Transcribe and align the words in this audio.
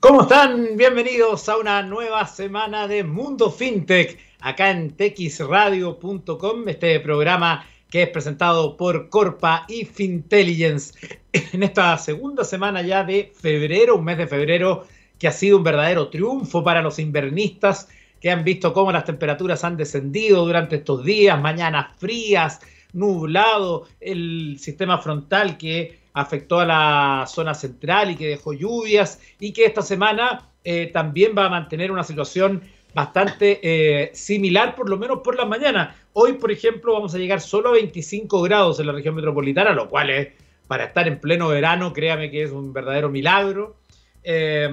¿Cómo 0.00 0.22
están? 0.22 0.76
Bienvenidos 0.76 1.48
a 1.48 1.56
una 1.56 1.82
nueva 1.82 2.24
semana 2.24 2.86
de 2.86 3.02
Mundo 3.02 3.50
FinTech 3.50 4.16
acá 4.38 4.70
en 4.70 4.92
texradio.com, 4.92 6.68
este 6.68 7.00
programa 7.00 7.66
que 7.90 8.04
es 8.04 8.08
presentado 8.08 8.76
por 8.76 9.08
Corpa 9.08 9.64
y 9.66 9.86
Fintelligence 9.86 10.94
en 11.32 11.64
esta 11.64 11.98
segunda 11.98 12.44
semana 12.44 12.82
ya 12.82 13.02
de 13.02 13.32
febrero, 13.34 13.96
un 13.96 14.04
mes 14.04 14.18
de 14.18 14.28
febrero 14.28 14.86
que 15.18 15.26
ha 15.26 15.32
sido 15.32 15.56
un 15.56 15.64
verdadero 15.64 16.10
triunfo 16.10 16.62
para 16.62 16.80
los 16.80 17.00
invernistas 17.00 17.88
que 18.20 18.30
han 18.30 18.44
visto 18.44 18.72
cómo 18.72 18.92
las 18.92 19.04
temperaturas 19.04 19.64
han 19.64 19.76
descendido 19.76 20.46
durante 20.46 20.76
estos 20.76 21.04
días, 21.04 21.42
mañanas 21.42 21.88
frías, 21.98 22.60
nublado, 22.92 23.86
el 24.00 24.56
sistema 24.58 24.98
frontal 24.98 25.58
que 25.58 25.98
afectó 26.12 26.60
a 26.60 26.66
la 26.66 27.24
zona 27.26 27.54
central 27.54 28.10
y 28.10 28.16
que 28.16 28.26
dejó 28.28 28.52
lluvias 28.52 29.20
y 29.38 29.52
que 29.52 29.64
esta 29.64 29.82
semana 29.82 30.48
eh, 30.64 30.86
también 30.92 31.32
va 31.36 31.46
a 31.46 31.50
mantener 31.50 31.92
una 31.92 32.04
situación 32.04 32.62
bastante 32.94 33.60
eh, 33.62 34.10
similar, 34.14 34.74
por 34.74 34.88
lo 34.88 34.96
menos 34.96 35.20
por 35.22 35.36
la 35.36 35.44
mañana. 35.44 35.96
Hoy, 36.14 36.34
por 36.34 36.50
ejemplo, 36.50 36.94
vamos 36.94 37.14
a 37.14 37.18
llegar 37.18 37.40
solo 37.40 37.68
a 37.68 37.72
25 37.72 38.42
grados 38.42 38.80
en 38.80 38.86
la 38.86 38.92
región 38.92 39.14
metropolitana, 39.14 39.72
lo 39.72 39.88
cual 39.88 40.10
es, 40.10 40.28
para 40.66 40.84
estar 40.84 41.06
en 41.06 41.20
pleno 41.20 41.48
verano, 41.48 41.92
créame 41.92 42.30
que 42.30 42.42
es 42.42 42.50
un 42.50 42.72
verdadero 42.72 43.08
milagro. 43.08 43.76
Eh, 44.24 44.68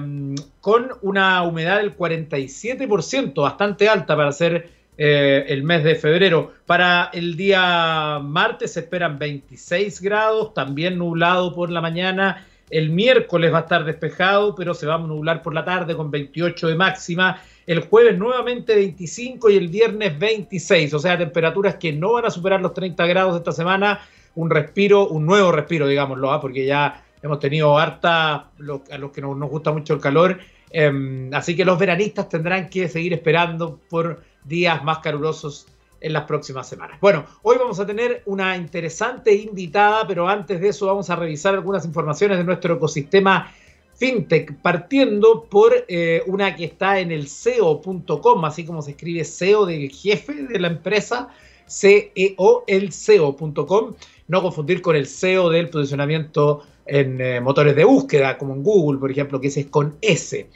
con 0.60 0.90
una 1.02 1.42
humedad 1.44 1.78
del 1.78 1.96
47%, 1.96 3.40
bastante 3.40 3.88
alta 3.88 4.16
para 4.16 4.32
ser 4.32 4.70
eh, 4.98 5.44
el 5.48 5.62
mes 5.62 5.84
de 5.84 5.94
febrero. 5.94 6.52
Para 6.64 7.10
el 7.12 7.36
día 7.36 8.18
martes 8.22 8.72
se 8.72 8.80
esperan 8.80 9.18
26 9.18 10.00
grados, 10.00 10.54
también 10.54 10.96
nublado 10.98 11.54
por 11.54 11.70
la 11.70 11.80
mañana. 11.80 12.46
El 12.70 12.90
miércoles 12.90 13.52
va 13.52 13.58
a 13.58 13.62
estar 13.62 13.84
despejado, 13.84 14.54
pero 14.54 14.74
se 14.74 14.86
va 14.86 14.94
a 14.94 14.98
nublar 14.98 15.42
por 15.42 15.54
la 15.54 15.64
tarde 15.64 15.94
con 15.94 16.10
28 16.10 16.68
de 16.68 16.74
máxima. 16.74 17.40
El 17.66 17.80
jueves 17.80 18.18
nuevamente 18.18 18.74
25 18.74 19.50
y 19.50 19.56
el 19.56 19.68
viernes 19.68 20.18
26. 20.18 20.94
O 20.94 20.98
sea, 20.98 21.18
temperaturas 21.18 21.76
que 21.76 21.92
no 21.92 22.12
van 22.14 22.24
a 22.24 22.30
superar 22.30 22.60
los 22.60 22.72
30 22.72 23.06
grados 23.06 23.36
esta 23.36 23.52
semana. 23.52 24.00
Un 24.34 24.50
respiro, 24.50 25.08
un 25.08 25.26
nuevo 25.26 25.52
respiro, 25.52 25.86
digámoslo, 25.86 26.32
¿ah? 26.32 26.40
porque 26.40 26.64
ya 26.64 27.04
hemos 27.22 27.38
tenido 27.38 27.78
harta, 27.78 28.34
a 28.34 28.98
los 28.98 29.10
que 29.12 29.20
nos, 29.20 29.38
gusta 29.48 29.72
mucho 29.72 29.94
el 29.94 30.00
calor. 30.00 30.38
Em, 30.70 31.32
así 31.32 31.54
que 31.54 31.64
los 31.64 31.78
veranistas 31.78 32.28
tendrán 32.28 32.68
que 32.68 32.88
seguir 32.88 33.12
esperando 33.12 33.80
por 33.88 34.22
días 34.46 34.82
más 34.84 34.98
calurosos 34.98 35.66
en 36.00 36.12
las 36.12 36.24
próximas 36.24 36.68
semanas. 36.68 36.98
Bueno, 37.00 37.24
hoy 37.42 37.56
vamos 37.58 37.80
a 37.80 37.86
tener 37.86 38.22
una 38.26 38.56
interesante 38.56 39.34
invitada, 39.34 40.06
pero 40.06 40.28
antes 40.28 40.60
de 40.60 40.68
eso 40.68 40.86
vamos 40.86 41.08
a 41.10 41.16
revisar 41.16 41.54
algunas 41.54 41.84
informaciones 41.84 42.38
de 42.38 42.44
nuestro 42.44 42.74
ecosistema 42.74 43.52
fintech, 43.94 44.54
partiendo 44.60 45.44
por 45.44 45.72
eh, 45.88 46.22
una 46.26 46.54
que 46.54 46.64
está 46.64 47.00
en 47.00 47.10
el 47.10 47.28
SEO.com, 47.28 48.44
así 48.44 48.64
como 48.64 48.82
se 48.82 48.92
escribe 48.92 49.24
SEO 49.24 49.66
del 49.66 49.90
jefe 49.90 50.34
de 50.34 50.58
la 50.58 50.68
empresa, 50.68 51.28
CEO, 51.66 52.64
SEO.com, 52.90 53.94
no 54.28 54.42
confundir 54.42 54.82
con 54.82 54.96
el 54.96 55.06
SEO 55.06 55.48
del 55.50 55.70
posicionamiento 55.70 56.62
en 56.84 57.20
eh, 57.20 57.40
motores 57.40 57.74
de 57.74 57.84
búsqueda, 57.84 58.38
como 58.38 58.54
en 58.54 58.62
Google, 58.62 59.00
por 59.00 59.10
ejemplo, 59.10 59.40
que 59.40 59.48
ese 59.48 59.60
es 59.60 59.66
con 59.66 59.96
S. 60.00 60.48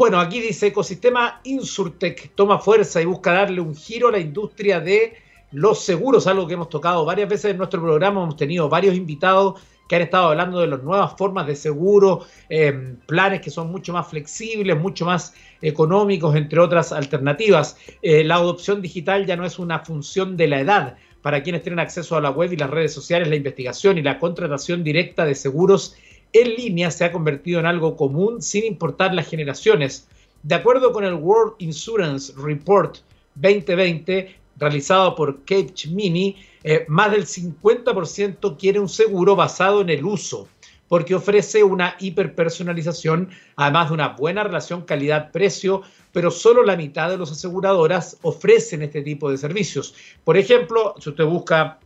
Bueno, 0.00 0.18
aquí 0.18 0.40
dice 0.40 0.68
ecosistema 0.68 1.42
Insurtech 1.44 2.34
toma 2.34 2.58
fuerza 2.58 3.02
y 3.02 3.04
busca 3.04 3.34
darle 3.34 3.60
un 3.60 3.76
giro 3.76 4.08
a 4.08 4.12
la 4.12 4.18
industria 4.18 4.80
de 4.80 5.12
los 5.52 5.84
seguros, 5.84 6.26
algo 6.26 6.46
que 6.46 6.54
hemos 6.54 6.70
tocado 6.70 7.04
varias 7.04 7.28
veces 7.28 7.50
en 7.50 7.58
nuestro 7.58 7.82
programa. 7.82 8.22
Hemos 8.22 8.36
tenido 8.38 8.66
varios 8.70 8.96
invitados 8.96 9.60
que 9.86 9.96
han 9.96 10.00
estado 10.00 10.28
hablando 10.28 10.58
de 10.58 10.68
las 10.68 10.82
nuevas 10.82 11.12
formas 11.18 11.46
de 11.46 11.54
seguro, 11.54 12.24
em, 12.48 12.96
planes 13.04 13.42
que 13.42 13.50
son 13.50 13.70
mucho 13.70 13.92
más 13.92 14.08
flexibles, 14.08 14.80
mucho 14.80 15.04
más 15.04 15.34
económicos, 15.60 16.34
entre 16.34 16.60
otras 16.60 16.92
alternativas. 16.92 17.76
Eh, 18.00 18.24
la 18.24 18.36
adopción 18.36 18.80
digital 18.80 19.26
ya 19.26 19.36
no 19.36 19.44
es 19.44 19.58
una 19.58 19.80
función 19.80 20.34
de 20.34 20.48
la 20.48 20.60
edad. 20.60 20.96
Para 21.20 21.42
quienes 21.42 21.60
tienen 21.60 21.78
acceso 21.78 22.16
a 22.16 22.22
la 22.22 22.30
web 22.30 22.50
y 22.50 22.56
las 22.56 22.70
redes 22.70 22.94
sociales, 22.94 23.28
la 23.28 23.36
investigación 23.36 23.98
y 23.98 24.02
la 24.02 24.18
contratación 24.18 24.82
directa 24.82 25.26
de 25.26 25.34
seguros 25.34 25.94
en 26.32 26.54
línea 26.54 26.90
se 26.90 27.04
ha 27.04 27.12
convertido 27.12 27.60
en 27.60 27.66
algo 27.66 27.96
común 27.96 28.42
sin 28.42 28.64
importar 28.64 29.14
las 29.14 29.28
generaciones. 29.28 30.08
De 30.42 30.54
acuerdo 30.54 30.92
con 30.92 31.04
el 31.04 31.14
World 31.14 31.54
Insurance 31.58 32.32
Report 32.36 32.98
2020, 33.34 34.34
realizado 34.56 35.14
por 35.14 35.44
Capgemini, 35.44 36.36
eh, 36.62 36.84
más 36.88 37.10
del 37.10 37.26
50% 37.26 38.56
quiere 38.58 38.78
un 38.78 38.88
seguro 38.88 39.34
basado 39.34 39.80
en 39.80 39.90
el 39.90 40.04
uso, 40.04 40.48
porque 40.88 41.14
ofrece 41.14 41.62
una 41.62 41.96
hiperpersonalización, 41.98 43.30
además 43.56 43.88
de 43.88 43.94
una 43.94 44.08
buena 44.08 44.44
relación 44.44 44.82
calidad-precio, 44.82 45.82
pero 46.12 46.30
solo 46.30 46.64
la 46.64 46.76
mitad 46.76 47.10
de 47.10 47.18
las 47.18 47.30
aseguradoras 47.30 48.18
ofrecen 48.22 48.82
este 48.82 49.02
tipo 49.02 49.30
de 49.30 49.38
servicios. 49.38 49.94
Por 50.24 50.36
ejemplo, 50.36 50.94
si 50.98 51.10
usted 51.10 51.24
busca 51.24 51.78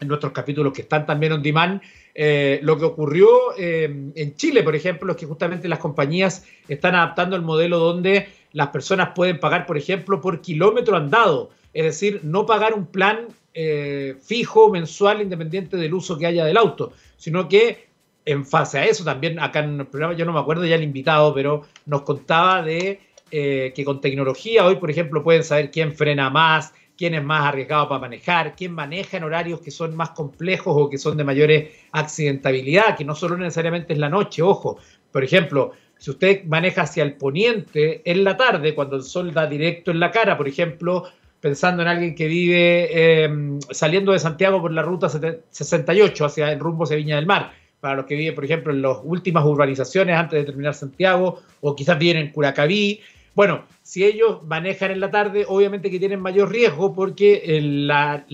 en 0.00 0.08
nuestros 0.08 0.32
capítulos 0.32 0.72
que 0.72 0.82
están 0.82 1.06
también 1.06 1.32
on 1.32 1.42
demand, 1.42 1.80
eh, 2.18 2.60
lo 2.62 2.78
que 2.78 2.86
ocurrió 2.86 3.28
eh, 3.58 3.84
en 4.14 4.36
Chile, 4.36 4.62
por 4.62 4.74
ejemplo, 4.74 5.12
es 5.12 5.18
que 5.18 5.26
justamente 5.26 5.68
las 5.68 5.80
compañías 5.80 6.46
están 6.66 6.94
adaptando 6.94 7.36
el 7.36 7.42
modelo 7.42 7.78
donde 7.78 8.28
las 8.52 8.68
personas 8.68 9.10
pueden 9.14 9.38
pagar, 9.38 9.66
por 9.66 9.76
ejemplo, 9.76 10.18
por 10.22 10.40
kilómetro 10.40 10.96
andado, 10.96 11.50
es 11.74 11.84
decir, 11.84 12.20
no 12.22 12.46
pagar 12.46 12.72
un 12.72 12.86
plan 12.86 13.26
eh, 13.52 14.16
fijo, 14.22 14.70
mensual, 14.70 15.20
independiente 15.20 15.76
del 15.76 15.92
uso 15.92 16.16
que 16.16 16.24
haya 16.24 16.46
del 16.46 16.56
auto, 16.56 16.94
sino 17.18 17.50
que 17.50 17.86
en 18.24 18.46
fase 18.46 18.78
a 18.78 18.86
eso 18.86 19.04
también, 19.04 19.38
acá 19.38 19.58
en 19.58 19.78
el 19.80 19.86
programa, 19.86 20.14
yo 20.14 20.24
no 20.24 20.32
me 20.32 20.40
acuerdo 20.40 20.64
ya 20.64 20.76
el 20.76 20.84
invitado, 20.84 21.34
pero 21.34 21.66
nos 21.84 22.00
contaba 22.00 22.62
de 22.62 22.98
que 23.28 23.82
con 23.84 24.00
tecnología 24.00 24.64
hoy, 24.64 24.76
por 24.76 24.90
ejemplo, 24.90 25.22
pueden 25.22 25.44
saber 25.44 25.70
quién 25.70 25.92
frena 25.92 26.30
más, 26.30 26.72
quién 26.96 27.14
es 27.14 27.22
más 27.22 27.46
arriesgado 27.46 27.88
para 27.88 28.00
manejar, 28.00 28.54
quién 28.56 28.72
maneja 28.72 29.16
en 29.16 29.24
horarios 29.24 29.60
que 29.60 29.70
son 29.70 29.94
más 29.94 30.10
complejos 30.10 30.74
o 30.76 30.90
que 30.90 30.98
son 30.98 31.16
de 31.16 31.24
mayor 31.24 31.50
accidentabilidad, 31.92 32.96
que 32.96 33.04
no 33.04 33.14
solo 33.14 33.36
necesariamente 33.36 33.92
es 33.92 33.98
la 33.98 34.08
noche, 34.08 34.42
ojo. 34.42 34.78
Por 35.12 35.22
ejemplo, 35.22 35.72
si 35.98 36.10
usted 36.10 36.44
maneja 36.44 36.82
hacia 36.82 37.02
el 37.02 37.14
poniente 37.14 38.02
en 38.04 38.24
la 38.24 38.36
tarde, 38.36 38.74
cuando 38.74 38.96
el 38.96 39.02
sol 39.02 39.32
da 39.32 39.46
directo 39.46 39.90
en 39.90 40.00
la 40.00 40.10
cara, 40.10 40.36
por 40.36 40.48
ejemplo, 40.48 41.04
pensando 41.40 41.82
en 41.82 41.88
alguien 41.88 42.14
que 42.14 42.26
vive 42.26 43.24
em, 43.24 43.60
saliendo 43.70 44.12
de 44.12 44.18
Santiago 44.18 44.60
por 44.60 44.72
la 44.72 44.82
ruta 44.82 45.08
68 45.08 46.24
hacia 46.24 46.52
el 46.52 46.58
rumbo 46.58 46.86
Viña 46.86 47.16
del 47.16 47.26
Mar, 47.26 47.52
para 47.80 47.96
los 47.96 48.06
que 48.06 48.16
viven, 48.16 48.34
por 48.34 48.44
ejemplo, 48.44 48.72
en 48.72 48.82
las 48.82 48.98
últimas 49.04 49.44
urbanizaciones 49.44 50.16
antes 50.16 50.38
de 50.38 50.44
terminar 50.44 50.74
Santiago, 50.74 51.40
o 51.60 51.76
quizás 51.76 51.98
viven 51.98 52.16
en 52.16 52.32
Curacaví, 52.32 53.00
bueno, 53.36 53.66
si 53.82 54.02
ellos 54.02 54.42
manejan 54.44 54.90
en 54.90 54.98
la 54.98 55.10
tarde, 55.10 55.44
obviamente 55.46 55.90
que 55.90 55.98
tienen 55.98 56.20
mayor 56.20 56.50
riesgo 56.50 56.94
porque 56.94 57.60
la, 57.60 58.24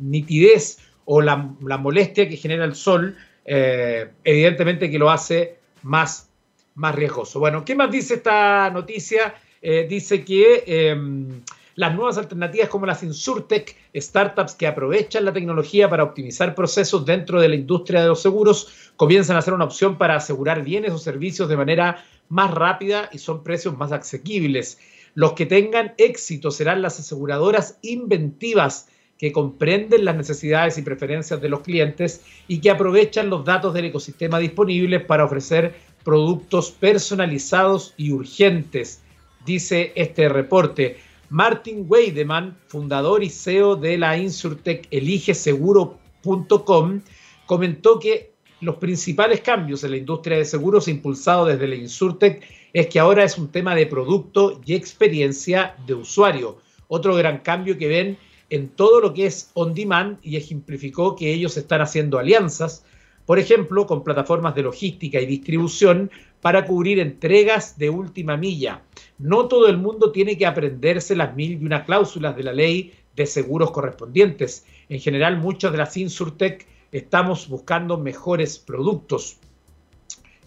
nitidez 0.00 0.78
o 1.04 1.22
la, 1.22 1.36
molestia 1.36 2.28
que 2.28 2.36
genera 2.36 2.64
el 2.64 2.74
sol, 2.74 3.16
eh, 3.44 4.10
evidentemente 4.24 4.90
que 4.90 4.98
lo 4.98 5.08
hace 5.08 5.58
más, 5.82 6.28
más 6.74 6.96
riesgoso. 6.96 7.38
Bueno, 7.38 7.64
¿qué 7.64 7.76
más 7.76 7.92
dice 7.92 8.14
esta 8.14 8.70
noticia? 8.70 9.36
Eh, 9.62 9.86
dice 9.88 10.24
que 10.24 10.64
em, 10.66 11.40
las 11.76 11.94
nuevas 11.94 12.18
alternativas 12.18 12.68
como 12.68 12.86
las 12.86 13.04
Insurtech, 13.04 13.76
startups 13.94 14.54
que 14.54 14.66
aprovechan 14.66 15.24
la 15.24 15.32
tecnología 15.32 15.88
para 15.88 16.02
optimizar 16.02 16.56
procesos 16.56 17.06
dentro 17.06 17.40
de 17.40 17.48
la 17.48 17.54
industria 17.54 18.02
de 18.02 18.08
los 18.08 18.20
seguros, 18.20 18.90
comienzan 18.96 19.36
a 19.36 19.42
ser 19.42 19.54
una 19.54 19.64
opción 19.64 19.96
para 19.96 20.16
asegurar 20.16 20.64
bienes 20.64 20.92
o 20.92 20.98
servicios 20.98 21.48
de 21.48 21.56
manera 21.56 22.04
más 22.28 22.52
rápida 22.52 23.08
y 23.12 23.18
son 23.18 23.42
precios 23.42 23.76
más 23.76 23.92
asequibles. 23.92 24.78
Los 25.14 25.34
que 25.34 25.46
tengan 25.46 25.94
éxito 25.96 26.50
serán 26.50 26.82
las 26.82 26.98
aseguradoras 26.98 27.78
inventivas 27.82 28.88
que 29.18 29.32
comprenden 29.32 30.04
las 30.04 30.16
necesidades 30.16 30.76
y 30.76 30.82
preferencias 30.82 31.40
de 31.40 31.48
los 31.48 31.60
clientes 31.60 32.22
y 32.48 32.60
que 32.60 32.70
aprovechan 32.70 33.30
los 33.30 33.44
datos 33.44 33.72
del 33.72 33.84
ecosistema 33.86 34.38
disponibles 34.38 35.04
para 35.04 35.24
ofrecer 35.24 35.74
productos 36.02 36.72
personalizados 36.72 37.94
y 37.96 38.12
urgentes, 38.12 39.02
dice 39.46 39.92
este 39.94 40.28
reporte. 40.28 40.98
Martin 41.30 41.86
Weideman, 41.88 42.58
fundador 42.66 43.24
y 43.24 43.30
CEO 43.30 43.76
de 43.76 43.96
la 43.98 44.18
Insurtech 44.18 44.86
eligeseguro.com, 44.90 47.00
comentó 47.46 47.98
que 47.98 48.33
los 48.64 48.76
principales 48.76 49.40
cambios 49.40 49.84
en 49.84 49.90
la 49.90 49.98
industria 49.98 50.38
de 50.38 50.44
seguros 50.44 50.88
impulsados 50.88 51.48
desde 51.48 51.68
la 51.68 51.74
Insurtech 51.74 52.42
es 52.72 52.86
que 52.86 52.98
ahora 52.98 53.22
es 53.22 53.36
un 53.36 53.48
tema 53.48 53.74
de 53.74 53.86
producto 53.86 54.60
y 54.64 54.74
experiencia 54.74 55.76
de 55.86 55.94
usuario. 55.94 56.56
Otro 56.88 57.14
gran 57.14 57.38
cambio 57.38 57.76
que 57.76 57.88
ven 57.88 58.18
en 58.48 58.68
todo 58.68 59.00
lo 59.00 59.12
que 59.12 59.26
es 59.26 59.50
on 59.54 59.74
demand 59.74 60.18
y 60.22 60.36
ejemplificó 60.36 61.14
que 61.14 61.32
ellos 61.32 61.56
están 61.56 61.82
haciendo 61.82 62.18
alianzas, 62.18 62.84
por 63.26 63.38
ejemplo, 63.38 63.86
con 63.86 64.02
plataformas 64.02 64.54
de 64.54 64.62
logística 64.62 65.20
y 65.20 65.26
distribución 65.26 66.10
para 66.40 66.64
cubrir 66.64 66.98
entregas 67.00 67.78
de 67.78 67.90
última 67.90 68.36
milla. 68.36 68.82
No 69.18 69.46
todo 69.46 69.68
el 69.68 69.76
mundo 69.76 70.10
tiene 70.10 70.36
que 70.36 70.46
aprenderse 70.46 71.16
las 71.16 71.34
mil 71.34 71.52
y 71.52 71.64
una 71.64 71.84
cláusulas 71.84 72.36
de 72.36 72.42
la 72.42 72.52
ley 72.52 72.92
de 73.14 73.26
seguros 73.26 73.70
correspondientes. 73.70 74.66
En 74.88 75.00
general, 75.00 75.38
muchas 75.38 75.72
de 75.72 75.78
las 75.78 75.96
Insurtech 75.96 76.66
estamos 76.94 77.48
buscando 77.48 77.98
mejores 77.98 78.56
productos. 78.60 79.38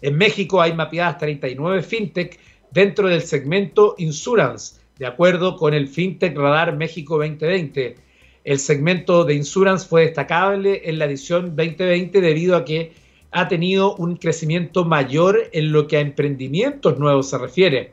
En 0.00 0.16
México 0.16 0.62
hay 0.62 0.72
mapeadas 0.72 1.18
39 1.18 1.82
fintech 1.82 2.38
dentro 2.70 3.08
del 3.08 3.20
segmento 3.20 3.94
Insurance, 3.98 4.80
de 4.98 5.06
acuerdo 5.06 5.56
con 5.56 5.74
el 5.74 5.88
Fintech 5.88 6.34
Radar 6.34 6.74
México 6.74 7.18
2020. 7.18 7.96
El 8.44 8.58
segmento 8.58 9.24
de 9.24 9.34
Insurance 9.34 9.86
fue 9.86 10.06
destacable 10.06 10.88
en 10.88 10.98
la 10.98 11.04
edición 11.04 11.54
2020 11.54 12.22
debido 12.22 12.56
a 12.56 12.64
que 12.64 12.92
ha 13.30 13.46
tenido 13.46 13.94
un 13.96 14.16
crecimiento 14.16 14.86
mayor 14.86 15.50
en 15.52 15.70
lo 15.70 15.86
que 15.86 15.98
a 15.98 16.00
emprendimientos 16.00 16.98
nuevos 16.98 17.28
se 17.28 17.36
refiere. 17.36 17.92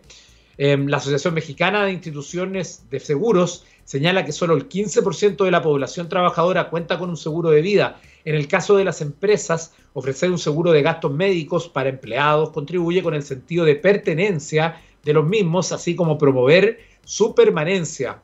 Em, 0.57 0.87
la 0.87 0.97
Asociación 0.97 1.33
Mexicana 1.33 1.83
de 1.83 1.91
Instituciones 1.91 2.89
de 2.89 3.01
Seguros 3.01 3.65
señala 3.85 4.25
que 4.25 4.33
solo 4.33 4.55
el 4.55 4.67
15% 4.67 5.45
de 5.45 5.51
la 5.51 5.61
población 5.61 6.09
trabajadora 6.09 6.69
cuenta 6.69 6.99
con 6.99 7.09
un 7.09 7.17
seguro 7.17 7.51
de 7.51 7.61
vida. 7.61 8.01
En 8.25 8.35
el 8.35 8.47
caso 8.47 8.75
de 8.75 8.83
las 8.83 8.99
empresas, 9.01 9.73
ofrecer 9.93 10.31
un 10.31 10.39
seguro 10.39 10.71
de 10.71 10.81
gastos 10.81 11.13
médicos 11.13 11.69
para 11.69 11.89
empleados 11.89 12.49
contribuye 12.49 13.01
con 13.03 13.13
el 13.13 13.23
sentido 13.23 13.63
de 13.63 13.75
pertenencia 13.75 14.81
de 15.03 15.13
los 15.13 15.25
mismos, 15.25 15.71
así 15.71 15.95
como 15.95 16.17
promover 16.17 16.79
su 17.05 17.35
permanencia, 17.35 18.21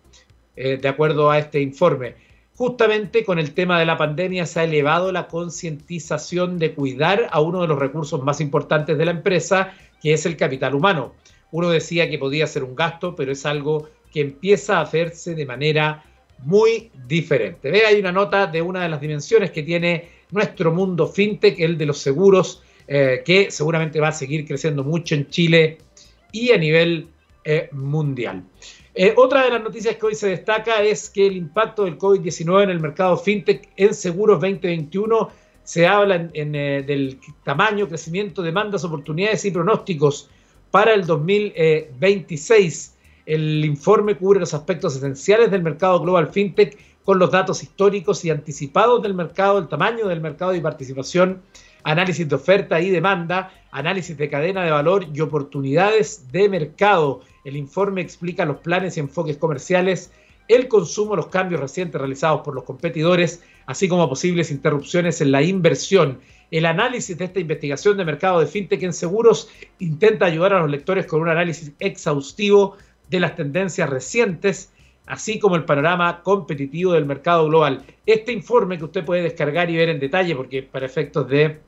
eh, 0.56 0.78
de 0.78 0.88
acuerdo 0.88 1.30
a 1.30 1.38
este 1.38 1.62
informe. 1.62 2.16
Justamente 2.56 3.24
con 3.24 3.40
el 3.40 3.54
tema 3.54 3.80
de 3.80 3.86
la 3.86 3.98
pandemia 3.98 4.46
se 4.46 4.60
ha 4.60 4.64
elevado 4.64 5.12
la 5.12 5.28
concientización 5.28 6.58
de 6.60 6.74
cuidar 6.74 7.30
a 7.32 7.40
uno 7.40 7.62
de 7.62 7.68
los 7.68 7.80
recursos 7.80 8.24
más 8.24 8.42
importantes 8.42 8.98
de 8.98 9.06
la 9.06 9.12
empresa, 9.12 9.74
que 10.02 10.14
es 10.14 10.26
el 10.26 10.38
capital 10.38 10.74
humano. 10.74 11.14
Uno 11.52 11.70
decía 11.70 12.10
que 12.10 12.18
podía 12.18 12.48
ser 12.48 12.64
un 12.64 12.76
gasto, 12.76 13.16
pero 13.16 13.32
es 13.32 13.46
algo 13.46 13.90
que 14.12 14.22
empieza 14.22 14.78
a 14.78 14.82
hacerse 14.82 15.36
de 15.36 15.46
manera 15.46 16.04
muy 16.44 16.92
diferente. 17.08 17.72
Ve, 17.72 17.86
hay 17.86 18.00
una 18.00 18.12
nota 18.12 18.48
de 18.48 18.62
una 18.62 18.84
de 18.84 18.90
las 18.90 19.02
dimensiones 19.02 19.52
que 19.52 19.64
tiene 19.64 20.10
nuestro 20.32 20.72
mundo 20.72 21.08
fintech, 21.08 21.60
el 21.60 21.78
de 21.78 21.86
los 21.86 22.00
seguros, 22.00 22.64
eh, 22.88 23.22
que 23.24 23.52
seguramente 23.52 24.00
va 24.00 24.10
a 24.10 24.12
seguir 24.12 24.46
creciendo 24.46 24.84
mucho 24.84 25.16
en 25.16 25.30
Chile 25.30 25.78
y 26.32 26.52
a 26.52 26.58
nivel 26.58 27.08
eh, 27.44 27.70
mundial. 27.72 28.44
Eh, 28.94 29.14
otra 29.16 29.46
de 29.46 29.52
las 29.52 29.64
noticias 29.64 29.96
que 29.96 30.06
hoy 30.06 30.16
se 30.16 30.30
destaca 30.30 30.84
es 30.84 31.10
que 31.10 31.28
el 31.28 31.38
impacto 31.38 31.86
del 31.86 31.98
COVID-19 31.98 32.64
en 32.64 32.70
el 32.72 32.80
mercado 32.80 33.18
fintech 33.18 33.70
en 33.78 33.94
seguros 33.94 34.42
2021 34.42 35.30
se 35.64 35.88
habla 35.88 36.30
en, 36.34 36.52
del 36.52 37.20
tamaño, 37.44 37.88
crecimiento, 37.88 38.42
demandas, 38.42 38.84
oportunidades 38.84 39.46
y 39.46 39.52
pronósticos 39.52 40.30
para 40.72 40.94
el 40.94 41.06
2026. 41.06 42.96
El 43.26 43.64
informe 43.66 44.16
cubre 44.16 44.40
los 44.40 44.54
aspectos 44.54 44.96
esenciales 44.96 45.52
del 45.52 45.62
mercado 45.62 46.00
global 46.00 46.28
fintech 46.28 46.78
con 47.04 47.20
los 47.20 47.32
datos 47.32 47.64
históricos 47.64 48.24
y 48.26 48.30
anticipados 48.30 49.02
del 49.02 49.14
mercado, 49.14 49.60
el 49.60 49.68
tamaño 49.68 50.08
del 50.08 50.22
mercado 50.22 50.54
y 50.56 50.62
participación, 50.62 51.42
análisis 51.84 52.28
de 52.28 52.36
oferta 52.36 52.80
y 52.80 52.90
demanda, 52.90 53.52
análisis 53.72 54.18
de 54.18 54.30
cadena 54.30 54.64
de 54.64 54.72
valor 54.72 55.06
y 55.14 55.20
oportunidades 55.22 56.32
de 56.32 56.50
mercado. 56.50 57.22
El 57.44 57.56
informe 57.56 58.02
explica 58.02 58.46
los 58.46 58.58
planes 58.58 58.98
y 58.98 59.00
enfoques 59.00 59.38
comerciales, 59.38 60.12
el 60.48 60.68
consumo, 60.68 61.16
los 61.16 61.28
cambios 61.28 61.62
recientes 61.62 62.00
realizados 62.00 62.42
por 62.42 62.54
los 62.54 62.64
competidores, 62.64 63.44
así 63.66 63.88
como 63.88 64.10
posibles 64.10 64.52
interrupciones 64.52 65.22
en 65.22 65.32
la 65.32 65.42
inversión 65.42 66.20
el 66.52 66.66
análisis 66.66 67.18
de 67.18 67.26
esta 67.26 67.40
investigación 67.40 67.98
de 67.98 68.06
mercado 68.06 68.42
de 68.42 68.46
fintech 68.46 68.84
en 68.84 68.94
seguros 68.94 69.50
intenta 69.80 70.26
ayudar 70.26 70.54
a 70.54 70.60
los 70.60 70.70
lectores 70.70 71.06
con 71.06 71.22
un 71.22 71.30
análisis 71.30 71.72
exhaustivo 71.80 72.76
de 73.12 73.20
las 73.20 73.36
tendencias 73.36 73.88
recientes, 73.90 74.72
así 75.06 75.38
como 75.38 75.58
el 75.58 75.66
panorama 75.66 76.24
competitivo 76.24 76.94
del 76.94 77.06
mercado 77.06 77.46
global. 77.48 77.84
Este 78.06 78.32
informe 78.32 78.78
que 78.78 78.86
usted 78.86 79.04
puede 79.06 79.22
descargar 79.22 79.70
y 79.70 79.76
ver 79.76 79.90
en 79.90 80.00
detalle, 80.00 80.34
porque 80.34 80.64
para 80.64 80.86
efectos 80.86 81.28
de 81.28 81.60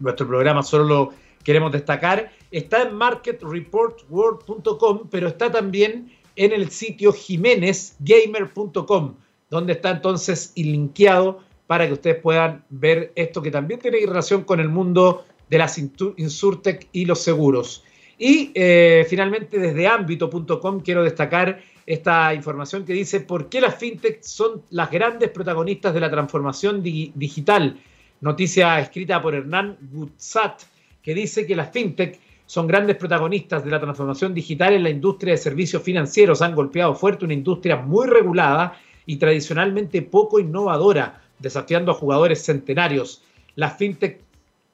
nuestro 0.00 0.26
programa 0.26 0.62
solo 0.62 0.84
lo 0.84 1.10
queremos 1.44 1.72
destacar, 1.72 2.32
está 2.50 2.84
en 2.84 2.94
marketreportworld.com, 2.94 5.08
pero 5.10 5.28
está 5.28 5.52
también 5.52 6.10
en 6.36 6.52
el 6.52 6.70
sitio 6.70 7.12
jiménezgamer.com, 7.12 9.14
donde 9.50 9.74
está 9.74 9.90
entonces 9.90 10.54
linkeado 10.56 11.40
para 11.66 11.86
que 11.86 11.92
ustedes 11.92 12.16
puedan 12.16 12.64
ver 12.70 13.12
esto 13.14 13.42
que 13.42 13.50
también 13.50 13.78
tiene 13.78 13.98
relación 14.06 14.44
con 14.44 14.58
el 14.58 14.70
mundo 14.70 15.26
de 15.50 15.58
las 15.58 15.76
Insurtech 15.76 16.88
y 16.92 17.04
los 17.04 17.20
seguros. 17.20 17.84
Y 18.24 18.52
eh, 18.54 19.04
finalmente 19.10 19.58
desde 19.58 19.88
ámbito.com 19.88 20.78
quiero 20.78 21.02
destacar 21.02 21.60
esta 21.84 22.32
información 22.32 22.84
que 22.84 22.92
dice 22.92 23.18
por 23.18 23.48
qué 23.48 23.60
las 23.60 23.74
fintech 23.74 24.22
son 24.22 24.62
las 24.70 24.92
grandes 24.92 25.28
protagonistas 25.30 25.92
de 25.92 25.98
la 25.98 26.08
transformación 26.08 26.84
digital. 26.84 27.80
Noticia 28.20 28.78
escrita 28.78 29.20
por 29.20 29.34
Hernán 29.34 29.76
Gutzat, 29.90 30.62
que 31.02 31.16
dice 31.16 31.44
que 31.48 31.56
las 31.56 31.72
fintech 31.72 32.20
son 32.46 32.68
grandes 32.68 32.94
protagonistas 32.94 33.64
de 33.64 33.72
la 33.72 33.80
transformación 33.80 34.32
digital 34.32 34.74
en 34.74 34.84
la 34.84 34.90
industria 34.90 35.32
de 35.32 35.38
servicios 35.38 35.82
financieros. 35.82 36.42
Han 36.42 36.54
golpeado 36.54 36.94
fuerte 36.94 37.24
una 37.24 37.34
industria 37.34 37.74
muy 37.74 38.06
regulada 38.06 38.78
y 39.04 39.16
tradicionalmente 39.16 40.00
poco 40.00 40.38
innovadora 40.38 41.24
desafiando 41.40 41.90
a 41.90 41.96
jugadores 41.96 42.44
centenarios. 42.44 43.24
Las 43.56 43.76
fintech 43.76 44.20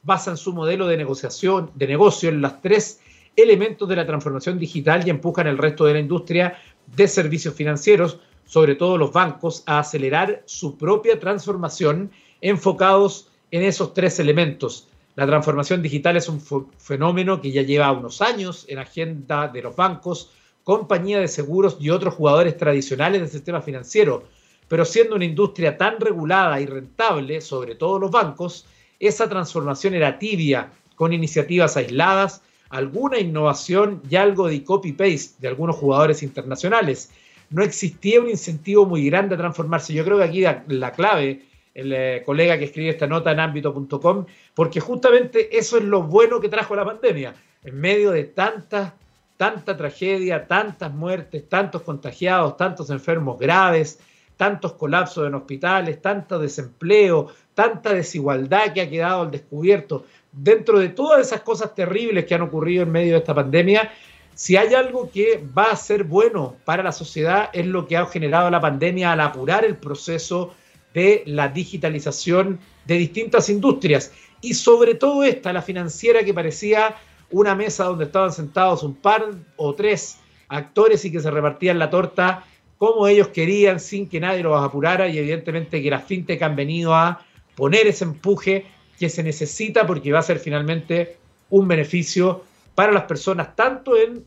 basan 0.03 0.37
su 0.37 0.53
modelo 0.53 0.87
de 0.87 0.99
negociación, 0.99 1.71
de 1.77 1.87
negocio 1.87 2.29
en 2.29 2.43
los 2.43 2.61
tres 2.61 3.01
elementos 3.43 3.89
de 3.89 3.97
la 3.97 4.07
transformación 4.07 4.59
digital 4.59 5.07
y 5.07 5.11
empujan 5.11 5.47
el 5.47 5.59
resto 5.59 5.85
de 5.85 5.95
la 5.95 6.01
industria 6.01 6.59
de 6.95 7.09
servicios 7.09 7.55
financieros, 7.55 8.21
sobre 8.45 8.75
todo 8.75 8.99
los 8.99 9.13
bancos, 9.13 9.63
a 9.67 9.79
acelerar 9.79 10.43
su 10.47 10.77
propia 10.77 11.19
transformación 11.19 12.11
enfocados 12.41 13.29
en 13.51 13.63
esos 13.63 13.95
tres 13.95 14.19
elementos. 14.21 14.89
La 15.17 15.27
transformación 15.27 15.83
digital 15.83 16.17
es 16.17 16.29
un 16.29 16.41
fenómeno 16.79 17.41
que 17.41 17.51
ya 17.51 17.63
lleva 17.63 17.93
unos 17.93 18.23
años 18.23 18.65
en 18.69 18.79
agenda 18.79 19.49
de 19.49 19.63
los 19.63 19.75
bancos, 19.75 20.31
compañías 20.65 21.21
de 21.21 21.29
seguros 21.29 21.77
y 21.81 21.91
otros 21.91 22.15
jugadores 22.15 22.57
tradicionales 22.57 23.21
del 23.21 23.31
sistema 23.31 23.61
financiero 23.61 24.25
pero 24.69 24.85
siendo 24.85 25.17
una 25.17 25.25
industria 25.25 25.77
tan 25.77 25.99
regulada 25.99 26.61
y 26.61 26.67
rentable, 26.67 27.41
sobre 27.41 27.75
todo 27.75 27.99
los 27.99 28.11
bancos, 28.11 28.67
esa 29.01 29.29
transformación 29.29 29.95
era 29.95 30.19
tibia, 30.19 30.71
con 30.95 31.13
iniciativas 31.13 31.77
aisladas, 31.77 32.43
alguna 32.71 33.19
innovación 33.19 34.03
y 34.09 34.17
algo 34.17 34.49
de 34.49 34.63
copy-paste 34.63 35.37
de 35.41 35.49
algunos 35.49 35.77
jugadores 35.77 36.23
internacionales. 36.23 37.11
No 37.51 37.63
existía 37.63 38.21
un 38.21 38.29
incentivo 38.29 38.85
muy 38.87 39.09
grande 39.09 39.35
a 39.35 39.39
transformarse. 39.39 39.95
Yo 39.95 40.05
creo 40.05 40.19
que 40.19 40.25
aquí 40.25 40.45
la, 40.67 40.93
clave, 40.93 41.47
el 41.75 41.93
eh, 41.93 42.23
colega 42.27 42.59
que 42.59 42.65
escribe 42.65 42.91
esta 42.91 43.07
nota 43.07 43.33
en 43.33 43.41
ámbito.com, 43.41 44.27
porque 44.55 44.81
justamente 44.81 45.57
eso 45.57 45.79
es 45.79 45.85
lo 45.85 46.03
bueno 46.03 46.41
que 46.41 46.49
trajo 46.49 46.77
la 46.77 46.85
pandemia. 46.85 47.35
En 47.65 47.81
medio 47.81 48.11
de 48.11 48.25
tanta, 48.25 48.95
tanta 49.37 49.77
tragedia, 49.77 50.47
tantas 50.47 50.93
muertes, 50.93 51.49
tantos 51.49 51.83
contagiados, 51.83 52.57
tantos 52.57 52.91
enfermos 52.91 53.39
graves, 53.39 53.99
tantos 54.39 54.75
colapsos 54.75 55.27
en 55.27 55.35
hospitales, 55.35 56.01
tanto 56.01 56.39
desempleo, 56.39 57.29
tanta 57.55 57.93
desigualdad 57.93 58.73
que 58.73 58.83
ha 58.83 58.89
quedado 58.89 59.23
al 59.23 59.31
descubierto. 59.31 60.05
Dentro 60.33 60.79
de 60.79 60.89
todas 60.91 61.27
esas 61.27 61.41
cosas 61.41 61.75
terribles 61.75 62.27
que 62.27 62.35
han 62.35 62.43
ocurrido 62.43 62.83
en 62.83 62.93
medio 62.93 63.13
de 63.13 63.19
esta 63.19 63.35
pandemia, 63.35 63.91
si 64.35 64.57
hay 64.57 64.75
algo 64.75 65.11
que 65.11 65.45
va 65.57 65.65
a 65.65 65.77
ser 65.77 66.05
bueno 66.05 66.57
para 66.65 66.83
la 66.83 66.93
sociedad 66.93 67.51
es 67.53 67.67
lo 67.67 67.87
que 67.87 67.97
ha 67.97 68.07
generado 68.07 68.51
la 68.51 68.61
pandemia 68.61 69.13
al 69.13 69.21
apurar 69.21 69.65
el 69.65 69.77
proceso 69.77 70.55
de 70.95 71.23
la 71.27 71.49
digitalización 71.49 72.61
de 72.87 72.95
distintas 72.99 73.49
industrias. 73.49 74.13
Y 74.41 74.55
sobre 74.55 74.95
todo 74.95 75.25
esta, 75.25 75.53
la 75.53 75.63
financiera 75.63 76.23
que 76.23 76.33
parecía 76.33 76.95
una 77.31 77.55
mesa 77.55 77.85
donde 77.85 78.05
estaban 78.05 78.33
sentados 78.33 78.83
un 78.83 78.95
par 78.95 79.27
o 79.57 79.75
tres 79.75 80.19
actores 80.49 81.05
y 81.05 81.13
que 81.13 81.21
se 81.21 81.31
repartían 81.31 81.79
la 81.79 81.91
torta 81.91 82.45
como 82.79 83.09
ellos 83.09 83.29
querían 83.29 83.81
sin 83.81 84.09
que 84.09 84.21
nadie 84.21 84.43
los 84.43 84.63
apurara 84.63 85.09
y 85.09 85.19
evidentemente 85.19 85.83
que 85.83 85.91
las 85.91 86.05
fintech 86.05 86.41
han 86.43 86.55
venido 86.55 86.95
a 86.95 87.25
poner 87.57 87.89
ese 87.89 88.05
empuje 88.05 88.67
que 88.99 89.09
se 89.09 89.23
necesita 89.23 89.87
porque 89.87 90.13
va 90.13 90.19
a 90.19 90.23
ser 90.23 90.39
finalmente 90.39 91.17
un 91.51 91.69
beneficio 91.69 92.45
para 92.75 92.93
las 92.93 93.05
personas, 93.05 93.57
tanto 93.57 93.97
en 93.97 94.25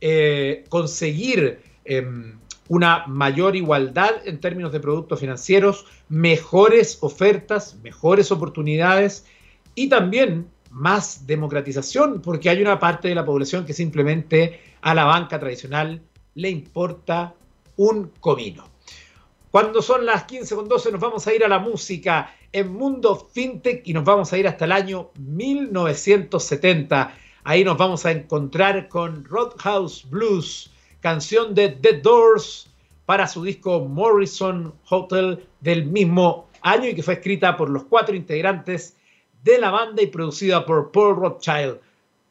eh, 0.00 0.64
conseguir 0.68 1.60
em, 1.84 2.38
una 2.68 3.06
mayor 3.06 3.56
igualdad 3.56 4.26
en 4.26 4.40
términos 4.40 4.72
de 4.72 4.80
productos 4.80 5.20
financieros, 5.20 5.86
mejores 6.08 6.98
ofertas, 7.00 7.76
mejores 7.82 8.30
oportunidades 8.30 9.26
y 9.74 9.88
también 9.88 10.46
más 10.70 11.26
democratización, 11.26 12.20
porque 12.20 12.50
hay 12.50 12.60
una 12.60 12.78
parte 12.78 13.08
de 13.08 13.14
la 13.14 13.24
población 13.24 13.64
que 13.64 13.72
simplemente 13.72 14.60
a 14.82 14.94
la 14.94 15.04
banca 15.04 15.40
tradicional 15.40 16.02
le 16.34 16.50
importa 16.50 17.34
un 17.76 18.12
comino. 18.20 18.68
Cuando 19.50 19.80
son 19.80 20.04
las 20.04 20.24
15 20.24 20.54
con 20.54 20.68
12 20.68 20.92
nos 20.92 21.00
vamos 21.00 21.26
a 21.26 21.34
ir 21.34 21.44
a 21.44 21.48
la 21.48 21.58
música 21.58 22.34
en 22.52 22.72
Mundo 22.72 23.28
FinTech 23.32 23.86
y 23.86 23.92
nos 23.92 24.04
vamos 24.04 24.32
a 24.32 24.38
ir 24.38 24.48
hasta 24.48 24.64
el 24.64 24.72
año 24.72 25.10
1970. 25.18 27.14
Ahí 27.44 27.64
nos 27.64 27.76
vamos 27.76 28.06
a 28.06 28.12
encontrar 28.12 28.88
con 28.88 29.24
Roadhouse 29.24 30.08
Blues, 30.08 30.70
canción 31.00 31.54
de 31.54 31.68
The 31.70 32.00
Doors 32.00 32.68
para 33.06 33.26
su 33.26 33.42
disco 33.42 33.80
Morrison 33.80 34.74
Hotel 34.88 35.46
del 35.60 35.86
mismo 35.86 36.48
año 36.62 36.88
y 36.88 36.94
que 36.94 37.02
fue 37.02 37.14
escrita 37.14 37.56
por 37.56 37.70
los 37.70 37.84
cuatro 37.84 38.14
integrantes 38.14 38.96
de 39.42 39.58
la 39.58 39.70
banda 39.70 40.02
y 40.02 40.08
producida 40.08 40.66
por 40.66 40.90
Paul 40.90 41.16
Rothschild. 41.16 41.78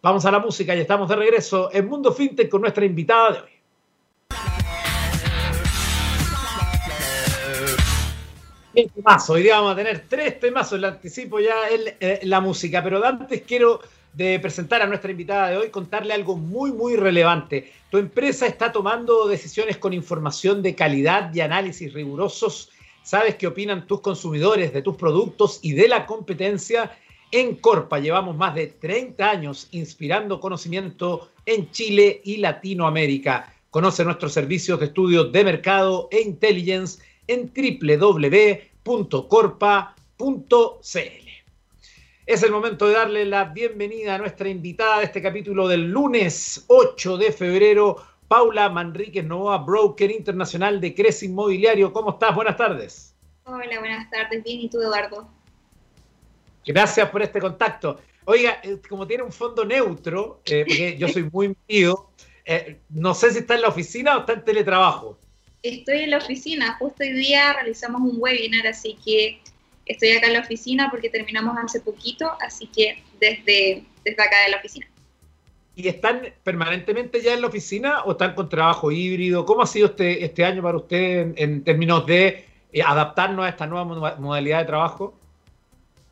Vamos 0.02 0.26
a 0.26 0.32
la 0.32 0.40
música 0.40 0.76
y 0.76 0.80
estamos 0.80 1.10
de 1.10 1.16
regreso 1.16 1.70
en 1.74 1.88
Mundo 1.88 2.12
Fintech 2.12 2.50
con 2.50 2.62
nuestra 2.62 2.86
invitada 2.86 3.32
de 3.32 3.40
hoy. 3.40 3.57
Hoy 9.30 9.42
día 9.42 9.56
vamos 9.56 9.74
a 9.74 9.76
tener 9.76 10.06
tres 10.08 10.40
temazos, 10.40 10.80
le 10.80 10.86
anticipo 10.86 11.40
ya 11.40 11.68
en, 11.68 11.96
eh, 12.00 12.20
la 12.26 12.40
música, 12.40 12.84
pero 12.84 13.04
antes 13.04 13.42
quiero 13.42 13.82
de 14.14 14.40
presentar 14.40 14.84
a 14.84 14.86
nuestra 14.86 15.10
invitada 15.10 15.50
de 15.50 15.58
hoy, 15.58 15.70
contarle 15.72 16.14
algo 16.14 16.38
muy, 16.38 16.72
muy 16.72 16.96
relevante. 16.96 17.74
Tu 17.90 17.98
empresa 17.98 18.46
está 18.46 18.72
tomando 18.72 19.28
decisiones 19.28 19.78
con 19.78 19.94
información 19.94 20.62
de 20.62 20.76
calidad 20.76 21.34
y 21.34 21.40
análisis 21.40 21.92
rigurosos. 21.92 22.70
Sabes 23.02 23.34
qué 23.34 23.48
opinan 23.48 23.88
tus 23.88 24.02
consumidores 24.02 24.72
de 24.72 24.84
tus 24.84 24.96
productos 24.96 25.58
y 25.64 25.74
de 25.74 25.88
la 25.88 26.06
competencia. 26.06 26.96
En 27.32 27.56
Corpa 27.56 27.98
llevamos 27.98 28.38
más 28.38 28.54
de 28.54 28.68
30 28.68 29.28
años 29.28 29.70
inspirando 29.72 30.40
conocimiento 30.40 31.32
en 31.48 31.72
Chile 31.72 32.22
y 32.24 32.38
Latinoamérica. 32.38 33.52
Conoce 33.72 34.06
nuestros 34.06 34.34
servicios 34.34 34.80
de 34.80 34.86
estudio 34.86 35.24
de 35.24 35.44
mercado 35.44 36.10
e 36.12 36.22
intelligence 36.22 37.00
en 37.28 37.52
www.corpa.cl. 37.54 38.58
Es 42.26 42.44
el 42.44 42.52
momento 42.52 42.88
de 42.88 42.94
darle 42.94 43.26
la 43.26 43.46
bienvenida 43.46 44.16
a 44.16 44.18
nuestra 44.18 44.50
invitada 44.50 45.00
de 45.00 45.06
este 45.06 45.22
capítulo 45.22 45.68
del 45.68 45.90
lunes 45.92 46.66
8 46.68 47.18
de 47.18 47.32
febrero, 47.32 47.98
Paula 48.28 48.70
Manríquez 48.70 49.24
Novoa, 49.24 49.60
broker 49.60 50.12
internacional 50.12 50.82
de 50.82 50.94
Cres 50.94 51.24
Inmobiliario. 51.24 51.94
¿Cómo 51.94 52.12
estás? 52.12 52.36
Buenas 52.36 52.58
tardes. 52.58 53.16
Hola, 53.46 53.80
buenas 53.80 54.10
tardes. 54.10 54.44
Bien, 54.44 54.60
¿y 54.60 54.70
tú, 54.70 54.82
Eduardo? 54.82 55.30
Gracias 56.66 57.10
por 57.10 57.22
este 57.22 57.40
contacto. 57.40 57.98
Oiga, 58.26 58.60
eh, 58.62 58.78
como 58.90 59.08
tiene 59.08 59.24
un 59.24 59.32
fondo 59.32 59.64
neutro, 59.64 60.42
eh, 60.46 60.66
porque 60.68 60.98
yo 60.98 61.08
soy 61.08 61.30
muy 61.32 61.48
metido, 61.70 62.10
eh, 62.44 62.82
no 62.90 63.14
sé 63.14 63.32
si 63.32 63.40
está 63.40 63.56
en 63.56 63.62
la 63.62 63.70
oficina 63.70 64.18
o 64.18 64.20
está 64.22 64.34
en 64.34 64.44
teletrabajo 64.44 65.18
estoy 65.64 66.00
en 66.00 66.12
la 66.12 66.18
oficina. 66.18 66.76
Justo 66.80 67.04
hoy 67.04 67.14
día 67.14 67.54
realizamos 67.54 68.02
un 68.02 68.18
webinar, 68.20 68.68
así 68.68 68.98
que 69.04 69.42
estoy 69.86 70.12
acá 70.12 70.28
en 70.28 70.34
la 70.34 70.40
oficina 70.40 70.90
porque 70.90 71.10
terminamos 71.10 71.58
hace 71.58 71.82
poquito, 71.82 72.32
así 72.42 72.68
que 72.68 73.04
desde, 73.20 73.84
desde 74.04 74.24
acá 74.24 74.44
de 74.46 74.52
la 74.52 74.58
oficina. 74.58 74.88
¿Y 75.76 75.88
están 75.88 76.22
permanentemente 76.44 77.22
ya 77.22 77.34
en 77.34 77.42
la 77.42 77.48
oficina 77.48 78.04
o 78.04 78.14
están 78.14 78.34
con 78.34 78.50
trabajo 78.50 78.92
híbrido? 78.92 79.46
¿Cómo 79.46 79.62
ha 79.62 79.68
sido 79.68 79.88
este, 79.88 80.26
este 80.26 80.44
año 80.44 80.64
para 80.64 80.78
usted 80.78 81.34
en, 81.36 81.64
términos 81.64 82.06
de 82.08 82.46
eh, 82.74 82.82
adaptarnos 82.82 83.46
a 83.46 83.50
esta 83.50 83.68
nueva 83.68 84.16
modalidad 84.18 84.60
de 84.60 84.66
trabajo? 84.66 85.14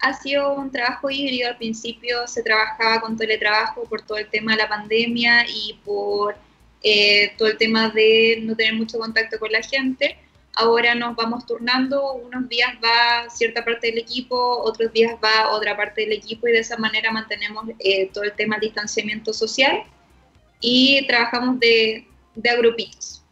Ha 0.02 0.14
sido 0.14 0.54
un 0.54 0.70
trabajo 0.72 1.10
híbrido. 1.10 1.50
Al 1.50 1.58
principio 1.58 2.28
se 2.28 2.44
trabajaba 2.44 3.02
con 3.02 3.18
teletrabajo 3.18 3.86
por 3.86 4.04
todo 4.04 4.20
el 4.20 4.28
tema 4.30 4.52
de 4.52 4.60
la 4.60 4.70
pandemia 4.70 5.48
y 5.50 5.80
por 5.84 6.36
eh, 6.88 7.34
todo 7.36 7.48
el 7.48 7.58
tema 7.58 7.90
de 7.90 8.42
no 8.44 8.56
tener 8.56 8.76
mucho 8.76 9.00
contacto 9.00 9.40
con 9.40 9.52
la 9.52 9.64
gente. 9.64 10.20
Ahora 10.54 10.94
nos 10.94 11.16
vamos 11.16 11.44
turnando, 11.48 12.14
unos 12.14 12.48
días 12.48 12.76
va 12.76 13.28
cierta 13.30 13.66
parte 13.66 13.88
del 13.88 13.98
equipo, 13.98 14.62
otros 14.62 14.94
días 14.94 15.16
va 15.22 15.50
otra 15.50 15.76
parte 15.76 16.02
del 16.02 16.12
equipo 16.14 16.48
y 16.48 16.52
de 16.52 16.60
esa 16.60 16.78
manera 16.78 17.12
mantenemos 17.12 17.66
eh, 17.80 18.12
todo 18.14 18.24
el 18.24 18.34
tema 18.34 18.58
del 18.58 18.70
distanciamiento 18.70 19.34
social 19.34 19.82
y 20.62 21.06
trabajamos 21.08 21.60
de, 21.60 22.08
de 22.36 22.50
agrupitos. 22.52 23.24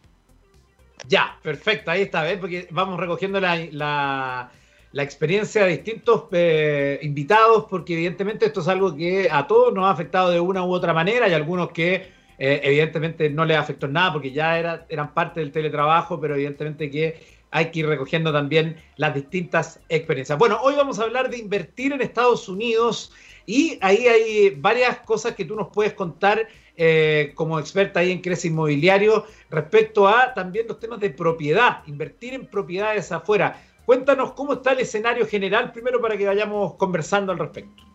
Ya, 1.06 1.38
perfecto, 1.40 1.92
ahí 1.92 2.02
está, 2.02 2.24
¿ves? 2.24 2.38
Porque 2.38 2.66
vamos 2.72 2.98
recogiendo 2.98 3.40
la, 3.40 3.56
la, 3.70 5.02
experiencia 5.02 5.64
de 5.64 5.72
distintos 5.72 6.24
eh, 6.32 6.98
invitados, 7.02 7.66
porque 7.70 7.94
evidentemente 7.94 8.46
esto 8.46 8.62
es 8.62 8.68
algo 8.68 8.96
que 8.96 9.28
a 9.30 9.46
todos 9.46 9.72
nos 9.72 9.84
ha 9.84 9.90
afectado 9.90 10.30
de 10.30 10.40
una 10.40 10.64
u 10.64 10.72
otra 10.72 10.92
manera, 10.92 11.26
hay 11.26 11.34
algunos 11.34 11.70
que 11.70 12.23
eh, 12.38 12.60
evidentemente 12.62 13.30
no 13.30 13.44
les 13.44 13.56
afectó 13.56 13.88
nada 13.88 14.12
porque 14.12 14.32
ya 14.32 14.58
era, 14.58 14.86
eran 14.88 15.14
parte 15.14 15.40
del 15.40 15.52
teletrabajo, 15.52 16.20
pero 16.20 16.34
evidentemente 16.34 16.90
que 16.90 17.20
hay 17.50 17.70
que 17.70 17.80
ir 17.80 17.86
recogiendo 17.86 18.32
también 18.32 18.76
las 18.96 19.14
distintas 19.14 19.80
experiencias. 19.88 20.36
Bueno, 20.38 20.58
hoy 20.62 20.74
vamos 20.74 20.98
a 20.98 21.04
hablar 21.04 21.30
de 21.30 21.38
invertir 21.38 21.92
en 21.92 22.00
Estados 22.00 22.48
Unidos 22.48 23.12
y 23.46 23.78
ahí 23.80 24.08
hay 24.08 24.50
varias 24.50 24.98
cosas 25.00 25.34
que 25.34 25.44
tú 25.44 25.54
nos 25.54 25.68
puedes 25.68 25.92
contar 25.92 26.48
eh, 26.76 27.30
como 27.36 27.60
experta 27.60 28.00
ahí 28.00 28.10
en 28.10 28.20
Crece 28.20 28.48
Inmobiliario 28.48 29.24
respecto 29.50 30.08
a 30.08 30.34
también 30.34 30.66
los 30.66 30.80
temas 30.80 30.98
de 30.98 31.10
propiedad, 31.10 31.82
invertir 31.86 32.34
en 32.34 32.46
propiedades 32.46 33.12
afuera. 33.12 33.62
Cuéntanos 33.86 34.32
cómo 34.32 34.54
está 34.54 34.72
el 34.72 34.80
escenario 34.80 35.24
general 35.24 35.70
primero 35.70 36.00
para 36.00 36.16
que 36.16 36.26
vayamos 36.26 36.74
conversando 36.74 37.30
al 37.30 37.38
respecto. 37.38 37.93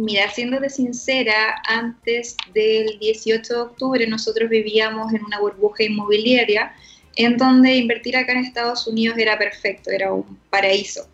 Mira, 0.00 0.30
siéndote 0.30 0.70
sincera, 0.70 1.60
antes 1.66 2.36
del 2.54 3.00
18 3.00 3.52
de 3.52 3.60
octubre 3.60 4.06
nosotros 4.06 4.48
vivíamos 4.48 5.12
en 5.12 5.24
una 5.24 5.40
burbuja 5.40 5.82
inmobiliaria 5.82 6.72
en 7.16 7.36
donde 7.36 7.74
invertir 7.74 8.16
acá 8.16 8.30
en 8.30 8.44
Estados 8.44 8.86
Unidos 8.86 9.18
era 9.18 9.36
perfecto, 9.36 9.90
era 9.90 10.12
un 10.12 10.38
paraíso. 10.50 11.08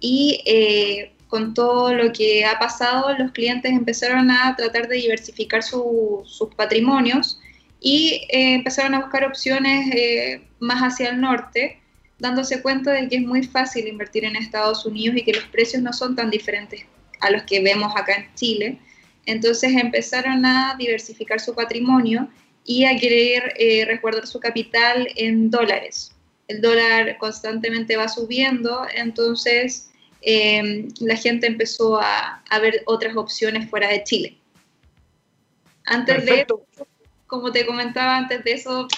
Y 0.00 0.42
eh, 0.46 1.12
con 1.28 1.52
todo 1.52 1.92
lo 1.92 2.14
que 2.14 2.46
ha 2.46 2.58
pasado, 2.58 3.12
los 3.18 3.30
clientes 3.32 3.72
empezaron 3.72 4.30
a 4.30 4.56
tratar 4.56 4.88
de 4.88 4.96
diversificar 4.96 5.62
sus 5.62 6.48
patrimonios 6.56 7.38
y 7.78 8.26
eh, 8.30 8.54
empezaron 8.54 8.94
a 8.94 9.00
buscar 9.00 9.26
opciones 9.26 9.94
eh, 9.94 10.48
más 10.60 10.80
hacia 10.80 11.10
el 11.10 11.20
norte, 11.20 11.78
dándose 12.18 12.62
cuenta 12.62 12.92
de 12.92 13.06
que 13.06 13.16
es 13.16 13.22
muy 13.22 13.42
fácil 13.42 13.86
invertir 13.86 14.24
en 14.24 14.34
Estados 14.36 14.86
Unidos 14.86 15.18
y 15.18 15.24
que 15.24 15.34
los 15.34 15.44
precios 15.44 15.82
no 15.82 15.92
son 15.92 16.16
tan 16.16 16.30
diferentes 16.30 16.86
a 17.20 17.30
los 17.30 17.42
que 17.44 17.60
vemos 17.60 17.92
acá 17.96 18.14
en 18.14 18.34
Chile. 18.34 18.78
Entonces 19.26 19.72
empezaron 19.76 20.44
a 20.44 20.74
diversificar 20.78 21.40
su 21.40 21.54
patrimonio 21.54 22.28
y 22.64 22.84
a 22.84 22.96
querer 22.96 23.54
eh, 23.56 23.84
resguardar 23.84 24.26
su 24.26 24.40
capital 24.40 25.08
en 25.16 25.50
dólares. 25.50 26.14
El 26.48 26.60
dólar 26.60 27.16
constantemente 27.18 27.96
va 27.96 28.08
subiendo, 28.08 28.82
entonces 28.94 29.90
em, 30.20 30.88
la 31.00 31.16
gente 31.16 31.46
empezó 31.46 32.00
a, 32.00 32.42
ver 32.60 32.82
otras 32.86 33.16
opciones 33.16 33.70
fuera 33.70 33.88
de 33.88 34.02
Chile. 34.04 34.36
Antes 35.84 36.26
de 36.26 36.40
eso, 36.40 36.66
como 37.26 37.52
te 37.52 37.64
comentaba 37.64 38.16
antes 38.16 38.42
de 38.44 38.52
eso, 38.52 38.88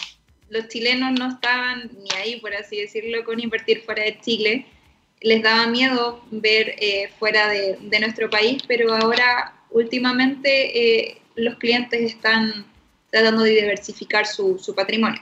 los 0.49 0.69
chilenos 0.69 1.19
no 1.19 1.29
estaban 1.29 1.91
ni 2.03 2.11
ahí, 2.17 2.41
por 2.41 2.55
así 2.55 2.81
decirlo, 2.81 3.25
con 3.25 3.41
invertir 3.41 3.83
fuera 3.83 4.03
de 4.03 4.19
Chile 4.21 4.67
les 5.23 5.43
daba 5.43 5.67
miedo 5.67 6.21
ver 6.31 6.75
eh, 6.79 7.11
fuera 7.19 7.49
de, 7.49 7.79
nuestro 8.01 8.29
país, 8.29 8.63
pero 8.67 8.93
ahora 8.93 9.55
últimamente 9.71 11.09
eh, 11.09 11.19
los 11.37 11.57
clientes 11.57 12.01
están 12.01 12.67
tratando 13.11 13.43
de 13.43 13.51
diversificar 13.51 14.27
su, 14.27 14.75
patrimonio. 14.75 15.21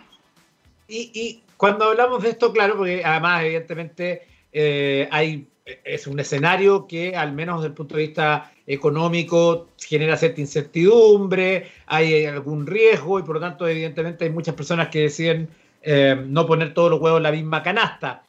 Y, 0.89 1.43
cuando 1.57 1.85
hablamos 1.85 2.23
de 2.23 2.31
esto, 2.31 2.53
claro, 2.53 2.77
porque 2.79 3.05
además 3.05 3.45
evidentemente 3.45 4.23
eh, 4.53 5.07
hay, 5.13 5.47
es 5.85 6.07
un 6.07 6.19
escenario 6.19 6.87
que 6.87 7.15
al 7.15 7.33
menos 7.33 7.59
desde 7.59 7.69
el 7.69 7.75
punto 7.75 7.97
de 7.97 8.07
vista 8.07 8.51
económico 8.67 9.69
genera 9.79 10.17
cierta 10.17 10.41
incertidumbre, 10.41 11.71
hay 11.87 12.25
algún 12.25 12.67
riesgo 12.67 13.19
y 13.19 13.25
por 13.25 13.35
lo 13.35 13.41
tanto 13.41 13.69
evidentemente 13.69 14.25
hay 14.25 14.31
muchas 14.31 14.55
personas 14.55 14.89
que 14.89 15.01
deciden 15.01 15.51
no 16.29 16.47
poner 16.47 16.73
todos 16.73 16.91
los 16.91 17.01
huevos 17.01 17.19
en 17.19 17.25
la 17.25 17.33
misma 17.33 17.63
canasta. 17.63 18.23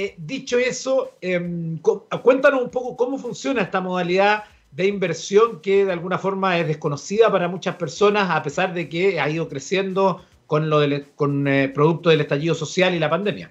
Eh, 0.00 0.14
dicho 0.16 0.60
eso, 0.60 1.16
em, 1.20 1.76
cuéntanos 2.22 2.62
un 2.62 2.70
poco 2.70 2.96
cómo 2.96 3.18
funciona 3.18 3.62
esta 3.62 3.80
modalidad 3.80 4.44
de 4.70 4.86
inversión 4.86 5.60
que 5.60 5.84
de 5.84 5.90
alguna 5.90 6.18
forma 6.18 6.56
es 6.56 6.68
desconocida 6.68 7.32
para 7.32 7.48
muchas 7.48 7.74
personas, 7.74 8.30
a 8.30 8.40
pesar 8.40 8.72
de 8.72 8.88
que 8.88 9.18
ha 9.18 9.28
ido 9.28 9.48
creciendo 9.48 10.24
con, 10.46 10.70
lo 10.70 10.78
del, 10.78 11.06
con 11.16 11.48
eh, 11.48 11.68
producto 11.68 12.10
del 12.10 12.20
estallido 12.20 12.54
social 12.54 12.94
y 12.94 13.00
la 13.00 13.10
pandemia. 13.10 13.50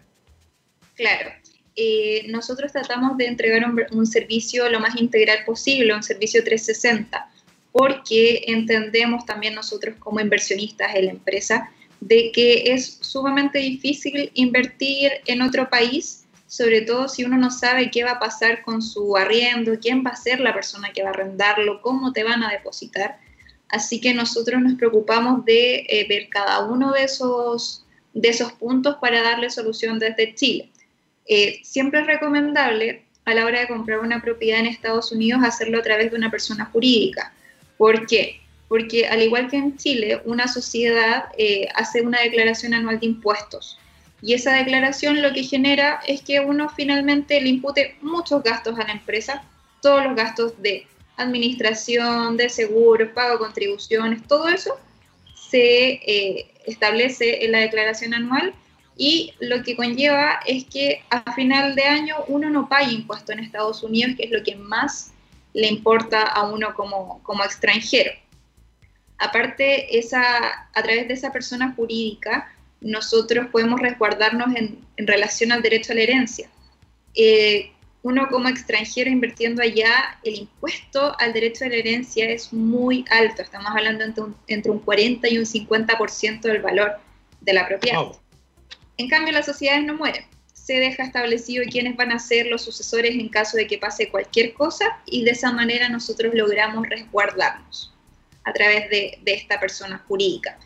Claro. 0.96 1.32
Eh, 1.76 2.26
nosotros 2.30 2.72
tratamos 2.72 3.18
de 3.18 3.26
entregar 3.26 3.70
un, 3.92 4.06
servicio 4.06 4.70
lo 4.70 4.80
más 4.80 4.96
integral 4.96 5.40
posible, 5.46 5.94
un 5.94 6.02
servicio 6.02 6.46
360, 6.46 7.30
porque 7.74 8.46
entendemos 8.48 9.26
también 9.26 9.54
nosotros 9.54 9.98
como 10.00 10.22
inversionistas 10.22 10.96
en 10.96 11.08
la 11.08 11.12
empresa 11.12 11.70
de 12.00 12.32
que 12.32 12.72
es 12.72 13.00
sumamente 13.02 13.60
difícil 13.60 14.32
invertir 14.34 15.12
en 15.26 15.42
otro 15.42 15.70
país 15.70 16.24
sobre 16.48 16.82
todo 16.82 17.10
si 17.10 17.26
uno 17.26 17.38
no 17.38 17.52
sabe 17.52 17.92
qué 17.92 18.04
va 18.04 18.12
a 18.12 18.20
pasar 18.20 18.62
con 18.62 18.82
su 18.82 19.18
arriendo, 19.18 19.80
quién 19.80 20.04
va 20.06 20.12
a 20.12 20.16
ser 20.16 20.40
la 20.40 20.54
persona 20.54 20.92
que 20.94 21.04
va 21.04 21.10
a 21.10 21.12
arrendarlo, 21.12 21.82
cómo 21.82 22.14
te 22.14 22.24
van 22.24 22.42
a 22.42 22.50
depositar. 22.50 23.20
Así 23.70 24.00
que 24.00 24.14
nosotros 24.14 24.62
nos 24.62 24.76
preocupamos 24.76 25.44
de 25.44 25.86
eh, 25.90 26.06
ver 26.08 26.30
cada 26.30 26.66
uno 26.66 26.94
de 26.94 27.04
esos, 27.04 27.86
de 28.14 28.30
esos 28.30 28.54
puntos 28.54 28.96
para 29.02 29.22
darle 29.22 29.50
solución 29.50 30.00
desde 30.00 30.34
Chile. 30.36 30.72
Eh, 31.26 31.60
siempre 31.64 32.00
es 32.00 32.08
recomendable 32.08 33.04
a 33.26 33.34
la 33.34 33.46
hora 33.46 33.60
de 33.60 33.68
comprar 33.68 34.00
una 34.00 34.22
propiedad 34.22 34.62
en 34.62 34.68
Estados 34.68 35.12
Unidos 35.12 35.42
hacerlo 35.44 35.80
a 35.80 35.84
través 35.84 36.12
de 36.12 36.18
una 36.18 36.32
persona 36.32 36.66
jurídica. 36.72 37.34
¿Por 37.78 38.08
qué? 38.08 38.40
Porque 38.70 39.06
al 39.06 39.22
igual 39.22 39.50
que 39.50 39.58
en 39.58 39.76
Chile, 39.76 40.22
una 40.24 40.48
sociedad 40.48 41.26
eh, 41.38 41.68
hace 41.76 42.02
una 42.02 42.22
declaración 42.22 42.74
anual 42.74 43.02
de 43.02 43.08
impuestos 43.08 43.78
y 44.22 44.34
esa 44.34 44.54
declaración 44.54 45.22
lo 45.22 45.34
que 45.34 45.44
genera 45.44 46.00
es 46.08 46.22
que 46.22 46.40
uno 46.40 46.70
finalmente 46.70 47.40
le 47.40 47.50
impute 47.50 47.96
muchos 48.02 48.44
gastos 48.44 48.78
a 48.80 48.84
la 48.84 48.94
empresa, 48.94 49.44
todos 49.82 50.04
los 50.04 50.16
gastos 50.16 50.60
de 50.62 50.88
administración, 51.18 52.38
de 52.38 52.50
seguros, 52.50 53.10
pago 53.10 53.34
de 53.34 53.40
contribuciones, 53.40 54.26
todo 54.28 54.48
eso 54.48 54.78
se 55.36 55.94
eh, 55.94 56.52
establece 56.66 57.46
en 57.46 57.52
la 57.52 57.60
declaración 57.60 58.14
anual 58.14 58.54
y 58.98 59.34
lo 59.40 59.62
que 59.64 59.76
conlleva 59.76 60.40
es 60.46 60.66
que 60.66 61.04
a 61.10 61.34
final 61.34 61.76
de 61.76 61.84
año 61.84 62.16
uno 62.28 62.50
no 62.50 62.68
pague 62.68 62.92
impuesto 62.92 63.32
en 63.32 63.40
Estados 63.40 63.84
Unidos, 63.84 64.16
que 64.18 64.26
es 64.26 64.32
lo 64.32 64.44
que 64.44 64.56
más 64.56 65.14
le 65.54 65.68
importa 65.68 66.24
a 66.24 66.50
uno 66.50 66.74
como, 66.74 67.22
como 67.24 67.44
extranjero. 67.44 68.12
Aparte, 69.20 69.98
esa, 69.98 70.70
a 70.74 70.84
través 70.84 71.08
de 71.08 71.14
esa 71.14 71.32
persona 71.32 71.74
jurídica, 71.76 72.52
nosotros 72.82 73.48
podemos 73.52 73.80
resguardarnos 73.80 74.56
en, 74.56 74.80
en 74.98 75.08
relación 75.08 75.52
al 75.52 75.62
derecho 75.62 75.92
a 75.92 75.96
la 75.96 76.02
herencia. 76.02 76.50
Eh, 77.16 77.72
uno 78.04 78.28
como 78.30 78.48
extranjero 78.48 79.10
invirtiendo 79.10 79.62
allá, 79.62 80.18
el 80.24 80.36
impuesto 80.36 81.14
al 81.20 81.34
derecho 81.34 81.66
a 81.66 81.68
la 81.70 81.76
herencia 81.76 82.30
es 82.30 82.54
muy 82.54 83.04
alto. 83.10 83.42
Estamos 83.42 83.70
hablando 83.70 84.04
entre 84.06 84.24
un, 84.24 84.36
entre 84.48 84.72
un 84.72 84.80
40 84.80 85.28
y 85.28 85.38
un 85.38 85.46
50% 85.46 86.42
del 86.42 86.62
valor 86.62 87.00
de 87.42 87.54
la 87.54 87.68
propiedad. 87.68 88.04
En 88.98 89.10
cambio, 89.10 89.34
las 89.34 89.46
sociedades 89.46 89.84
no 89.84 89.96
mueren. 89.96 90.24
Se 90.54 90.76
deja 90.76 91.04
establecido 91.04 91.66
quiénes 91.70 91.96
van 91.96 92.12
a 92.12 92.20
ser 92.20 92.48
los 92.48 92.62
sucesores 92.64 93.12
en 93.12 93.30
caso 93.30 93.58
de 93.58 93.68
que 93.68 93.78
pase 93.78 94.10
cualquier 94.10 94.54
cosa 94.54 95.00
y 95.06 95.24
de 95.24 95.32
esa 95.32 95.52
manera 95.52 95.90
nosotros 95.90 96.34
logramos 96.34 96.88
resguardarnos 96.88 97.94
a 98.44 98.54
través 98.54 98.90
de, 98.90 99.20
de 99.22 99.34
esta 99.34 99.60
persona 99.60 100.04
jurídica. 100.08 100.58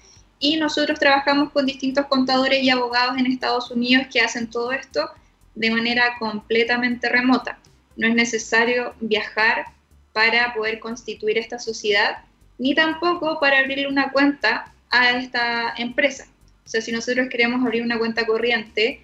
Y 0.42 0.58
nosotros 0.58 1.00
trabajamos 1.00 1.52
con 1.52 1.66
distintos 1.66 2.08
contadores 2.08 2.62
y 2.64 2.70
abogados 2.70 3.18
en 3.18 3.28
Estados 3.28 3.72
Unidos 3.72 4.08
que 4.12 4.22
hacen 4.22 4.50
todo 4.50 4.72
esto 4.74 5.10
de 5.56 5.70
manera 5.70 6.18
completamente 6.18 7.08
remota. 7.08 7.60
No 7.96 8.08
es 8.08 8.16
necesario 8.16 8.96
viajar 9.00 9.68
para 10.14 10.54
poder 10.54 10.80
constituir 10.80 11.38
esta 11.38 11.60
sociedad, 11.60 12.24
ni 12.58 12.74
tampoco 12.74 13.40
para 13.40 13.60
abrirle 13.60 13.88
una 13.88 14.12
cuenta 14.12 14.74
a 14.90 15.12
esta 15.12 15.76
empresa. 15.78 16.26
O 16.66 16.70
sea, 16.70 16.82
si 16.82 16.92
nosotros 16.92 17.28
queremos 17.30 17.64
abrir 17.64 17.84
una 17.84 18.00
cuenta 18.00 18.26
corriente, 18.26 19.02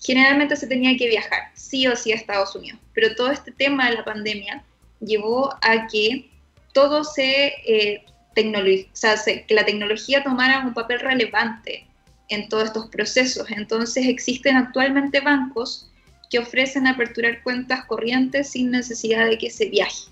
generalmente 0.00 0.56
se 0.56 0.66
tenía 0.66 0.96
que 0.96 1.06
viajar, 1.06 1.52
sí 1.54 1.86
o 1.86 1.94
sí 1.94 2.10
a 2.10 2.16
Estados 2.16 2.56
Unidos. 2.56 2.80
Pero 2.92 3.14
todo 3.14 3.30
este 3.30 3.52
tema 3.52 3.88
de 3.88 3.96
la 3.96 4.04
pandemia 4.04 4.64
llevó 5.00 5.54
a 5.62 5.86
que 5.86 6.28
todo 6.72 7.04
se, 7.04 7.52
eh, 7.66 8.04
que 8.34 9.54
la 9.54 9.64
tecnología 9.64 10.22
tomara 10.22 10.60
un 10.60 10.74
papel 10.74 11.00
relevante 11.00 11.86
en 12.28 12.48
todos 12.48 12.64
estos 12.64 12.86
procesos. 12.88 13.50
Entonces 13.50 14.06
existen 14.06 14.56
actualmente 14.56 15.20
bancos 15.20 15.90
que 16.30 16.38
ofrecen 16.38 16.86
aperturar 16.86 17.42
cuentas 17.42 17.84
corrientes 17.84 18.50
sin 18.50 18.70
necesidad 18.70 19.26
de 19.26 19.36
que 19.36 19.50
se 19.50 19.66
viaje. 19.66 20.08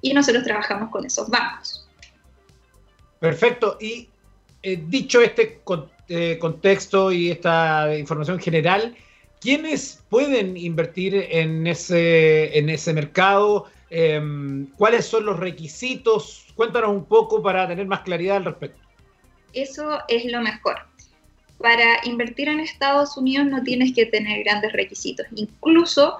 Y 0.00 0.14
nosotros 0.14 0.44
trabajamos 0.44 0.90
con 0.90 1.04
esos 1.04 1.28
bancos. 1.28 1.88
Perfecto. 3.18 3.76
Y 3.80 4.08
eh, 4.62 4.82
dicho 4.86 5.20
este 5.20 5.60
eh, 6.08 6.38
contexto 6.38 7.10
y 7.10 7.30
esta 7.30 7.96
información 7.96 8.38
general, 8.38 8.94
¿quiénes 9.40 10.02
pueden 10.10 10.56
invertir 10.56 11.14
en 11.14 11.66
ese, 11.66 12.56
en 12.56 12.68
ese 12.68 12.92
mercado? 12.92 13.66
Em, 13.90 14.66
¿Cuáles 14.76 15.06
son 15.06 15.26
los 15.26 15.40
requisitos? 15.40 16.43
Cuéntanos 16.56 16.90
un 16.90 17.04
poco 17.04 17.42
para 17.42 17.66
tener 17.66 17.86
más 17.86 18.00
claridad 18.00 18.36
al 18.36 18.44
respecto. 18.44 18.80
Eso 19.52 19.98
es 20.08 20.24
lo 20.26 20.40
mejor 20.40 20.76
para 21.64 22.00
invertir 22.04 22.48
en 22.48 22.60
Estados 22.60 23.16
Unidos 23.16 23.46
no 23.46 23.62
tienes 23.62 23.94
que 23.94 24.04
tener 24.04 24.44
grandes 24.44 24.72
requisitos. 24.72 25.26
Incluso 25.34 26.18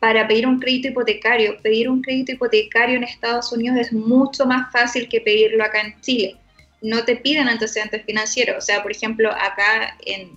para 0.00 0.26
pedir 0.26 0.48
un 0.48 0.58
crédito 0.58 0.88
hipotecario, 0.88 1.56
pedir 1.62 1.88
un 1.88 2.02
crédito 2.02 2.32
hipotecario 2.32 2.96
en 2.96 3.04
Estados 3.04 3.52
Unidos 3.52 3.78
es 3.78 3.92
mucho 3.92 4.46
más 4.46 4.72
fácil 4.72 5.08
que 5.08 5.20
pedirlo 5.20 5.62
acá 5.62 5.80
en 5.80 6.00
Chile. 6.00 6.36
No 6.82 7.04
te 7.04 7.14
piden 7.14 7.48
antecedentes 7.48 8.04
financieros. 8.04 8.56
O 8.58 8.60
sea, 8.60 8.82
por 8.82 8.90
ejemplo, 8.90 9.30
acá 9.30 9.96
en, 10.04 10.36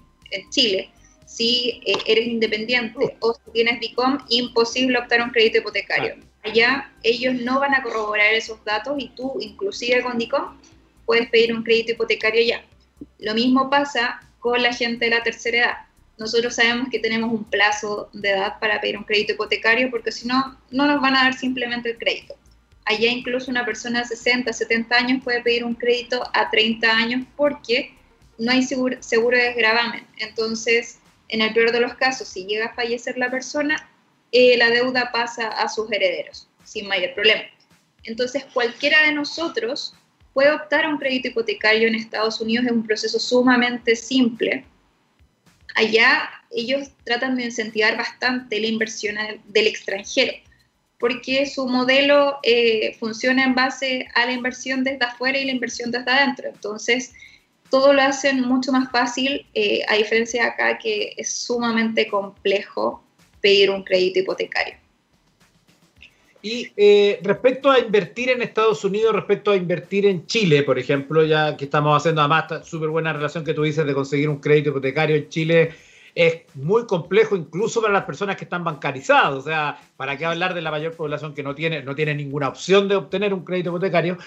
Chile, 0.51 0.91
si 1.25 1.81
eh, 1.85 1.97
eres 2.05 2.27
independiente 2.27 2.99
uh. 2.99 3.09
o 3.21 3.33
si 3.33 3.51
tienes 3.53 3.79
DICOM, 3.79 4.19
imposible 4.29 4.99
optar 4.99 5.21
un 5.21 5.31
crédito 5.31 5.57
hipotecario. 5.57 6.15
Allá 6.47 6.89
ellos 7.03 7.35
no 7.41 7.59
van 7.59 7.75
a 7.75 7.83
corroborar 7.83 8.33
esos 8.33 8.63
datos 8.63 8.95
y 8.97 9.09
tú, 9.09 9.37
inclusive 9.41 10.01
con 10.01 10.17
DICOM, 10.17 10.57
puedes 11.05 11.29
pedir 11.29 11.53
un 11.53 11.63
crédito 11.63 11.91
hipotecario 11.91 12.41
ya. 12.41 12.63
Lo 13.19 13.33
mismo 13.33 13.69
pasa 13.69 14.21
con 14.39 14.61
la 14.61 14.73
gente 14.73 15.05
de 15.05 15.11
la 15.11 15.23
tercera 15.23 15.57
edad. 15.57 15.77
Nosotros 16.17 16.55
sabemos 16.55 16.87
que 16.89 16.99
tenemos 16.99 17.31
un 17.31 17.43
plazo 17.43 18.09
de 18.13 18.29
edad 18.29 18.59
para 18.59 18.79
pedir 18.79 18.97
un 18.97 19.03
crédito 19.03 19.33
hipotecario 19.33 19.91
porque 19.91 20.11
si 20.11 20.25
no, 20.25 20.57
no 20.71 20.87
nos 20.87 21.01
van 21.01 21.15
a 21.15 21.23
dar 21.23 21.33
simplemente 21.33 21.91
el 21.91 21.97
crédito. 21.97 22.35
Allá 22.85 23.09
incluso 23.09 23.51
una 23.51 23.65
persona 23.65 23.99
de 23.99 24.05
60, 24.05 24.51
70 24.53 24.95
años 24.95 25.23
puede 25.23 25.41
pedir 25.41 25.65
un 25.65 25.75
crédito 25.75 26.23
a 26.33 26.49
30 26.49 26.89
años 26.89 27.25
porque 27.35 27.93
no 28.37 28.53
hay 28.53 28.63
seguro, 28.63 28.95
seguro 29.01 29.37
de 29.37 29.53
gravamen. 29.53 30.07
Entonces, 30.19 30.99
en 31.27 31.41
el 31.41 31.53
peor 31.53 31.73
de 31.73 31.81
los 31.81 31.95
casos, 31.95 32.29
si 32.29 32.45
llega 32.45 32.67
a 32.67 32.73
fallecer 32.73 33.17
la 33.17 33.29
persona, 33.29 33.89
eh, 34.31 34.57
la 34.57 34.69
deuda 34.69 35.11
pasa 35.11 35.47
a 35.47 35.69
sus 35.69 35.91
herederos 35.91 36.47
sin 36.63 36.87
mayor 36.87 37.13
problema. 37.13 37.43
Entonces, 38.03 38.45
cualquiera 38.53 39.03
de 39.03 39.13
nosotros 39.13 39.93
puede 40.33 40.51
optar 40.51 40.85
a 40.85 40.89
un 40.89 40.97
crédito 40.97 41.29
hipotecario 41.29 41.87
en 41.87 41.95
Estados 41.95 42.39
Unidos 42.41 42.65
es 42.65 42.71
un 42.71 42.85
proceso 42.85 43.19
sumamente 43.19 43.95
simple. 43.95 44.65
Allá 45.75 46.29
ellos 46.51 46.89
tratan 47.03 47.35
de 47.35 47.45
incentivar 47.45 47.97
bastante 47.97 48.59
la 48.59 48.67
inversión 48.67 49.15
del 49.45 49.67
extranjero, 49.67 50.33
porque 50.99 51.45
su 51.45 51.67
modelo 51.67 52.39
eh, 52.43 52.95
funciona 52.99 53.43
en 53.43 53.55
base 53.55 54.07
a 54.15 54.25
la 54.25 54.33
inversión 54.33 54.83
desde 54.83 55.05
afuera 55.05 55.37
y 55.37 55.45
la 55.45 55.51
inversión 55.51 55.91
desde 55.91 56.11
adentro. 56.11 56.49
Entonces, 56.49 57.13
todo 57.69 57.93
lo 57.93 58.01
hacen 58.01 58.41
mucho 58.41 58.71
más 58.71 58.91
fácil, 58.91 59.45
eh, 59.53 59.81
a 59.87 59.95
diferencia 59.95 60.43
de 60.43 60.49
acá 60.49 60.77
que 60.77 61.13
es 61.17 61.31
sumamente 61.31 62.07
complejo 62.07 63.03
pedir 63.47 63.69
un 63.69 63.81
crédito 63.83 64.19
hipotecario. 64.19 64.75
Y 66.41 66.69
eh, 66.75 67.19
respecto 67.23 67.71
a 67.71 67.79
invertir 67.79 68.29
en 68.29 68.41
Estados 68.41 68.83
Unidos, 68.83 69.15
respecto 69.15 69.51
a 69.51 69.55
invertir 69.55 70.05
en 70.05 70.25
Chile, 70.27 70.63
por 70.63 70.77
ejemplo, 70.77 71.23
ya 71.23 71.55
que 71.55 71.65
estamos 71.65 71.95
haciendo 71.95 72.21
además 72.21 72.67
súper 72.67 72.89
buena 72.89 73.13
relación 73.13 73.45
que 73.45 73.53
tú 73.53 73.63
dices 73.63 73.85
de 73.85 73.93
conseguir 73.93 74.27
un 74.27 74.39
crédito 74.39 74.71
hipotecario 74.71 75.15
en 75.15 75.29
Chile, 75.29 75.71
es 76.13 76.41
muy 76.55 76.85
complejo 76.85 77.37
incluso 77.37 77.81
para 77.81 77.93
las 77.93 78.03
personas 78.03 78.35
que 78.35 78.43
están 78.43 78.65
bancarizadas. 78.65 79.33
O 79.33 79.41
sea, 79.41 79.79
¿para 79.95 80.17
qué 80.17 80.25
hablar 80.25 80.53
de 80.53 80.61
la 80.61 80.71
mayor 80.71 80.93
población 80.93 81.33
que 81.33 81.43
no 81.43 81.55
tiene, 81.55 81.83
no 81.83 81.95
tiene 81.95 82.13
ninguna 82.15 82.49
opción 82.49 82.89
de 82.89 82.97
obtener 82.97 83.33
un 83.33 83.45
crédito 83.45 83.69
hipotecario? 83.69 84.17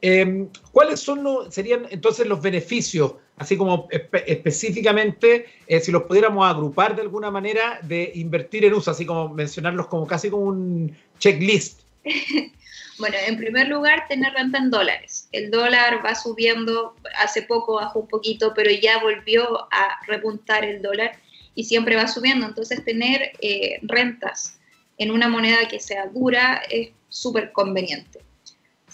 Em, 0.00 0.48
¿Cuáles 0.70 1.00
son 1.00 1.24
los, 1.24 1.52
serían 1.52 1.86
entonces 1.90 2.28
los 2.28 2.40
beneficios, 2.40 3.14
así 3.38 3.56
como 3.56 3.88
específicamente, 4.26 5.46
eh, 5.66 5.80
si 5.80 5.92
los 5.92 6.04
pudiéramos 6.04 6.46
agrupar 6.46 6.96
de 6.96 7.02
alguna 7.02 7.30
manera, 7.30 7.80
de 7.82 8.12
invertir 8.14 8.64
en 8.64 8.74
USA, 8.74 8.92
así 8.92 9.06
como 9.06 9.28
mencionarlos 9.28 9.86
como 9.86 10.06
casi 10.06 10.30
como 10.30 10.44
un 10.44 10.96
checklist? 11.18 11.82
bueno, 12.98 13.16
en 13.26 13.36
primer 13.36 13.68
lugar, 13.68 14.06
tener 14.08 14.32
renta 14.32 14.58
en 14.58 14.70
dólares. 14.70 15.28
El 15.32 15.50
dólar 15.50 16.04
va 16.04 16.14
subiendo, 16.14 16.94
hace 17.18 17.42
poco 17.42 17.74
bajó 17.74 18.00
un 18.00 18.08
poquito, 18.08 18.52
pero 18.54 18.70
ya 18.70 19.00
volvió 19.00 19.62
a 19.72 20.00
repuntar 20.06 20.64
el 20.64 20.82
dólar 20.82 21.12
y 21.54 21.64
siempre 21.64 21.96
va 21.96 22.06
subiendo. 22.06 22.46
Entonces, 22.46 22.84
tener 22.84 23.32
eh, 23.40 23.78
rentas 23.82 24.58
en 24.98 25.10
una 25.10 25.28
moneda 25.28 25.68
que 25.68 25.80
sea 25.80 26.06
dura 26.06 26.62
es 26.70 26.90
súper 27.08 27.52
conveniente. 27.52 28.20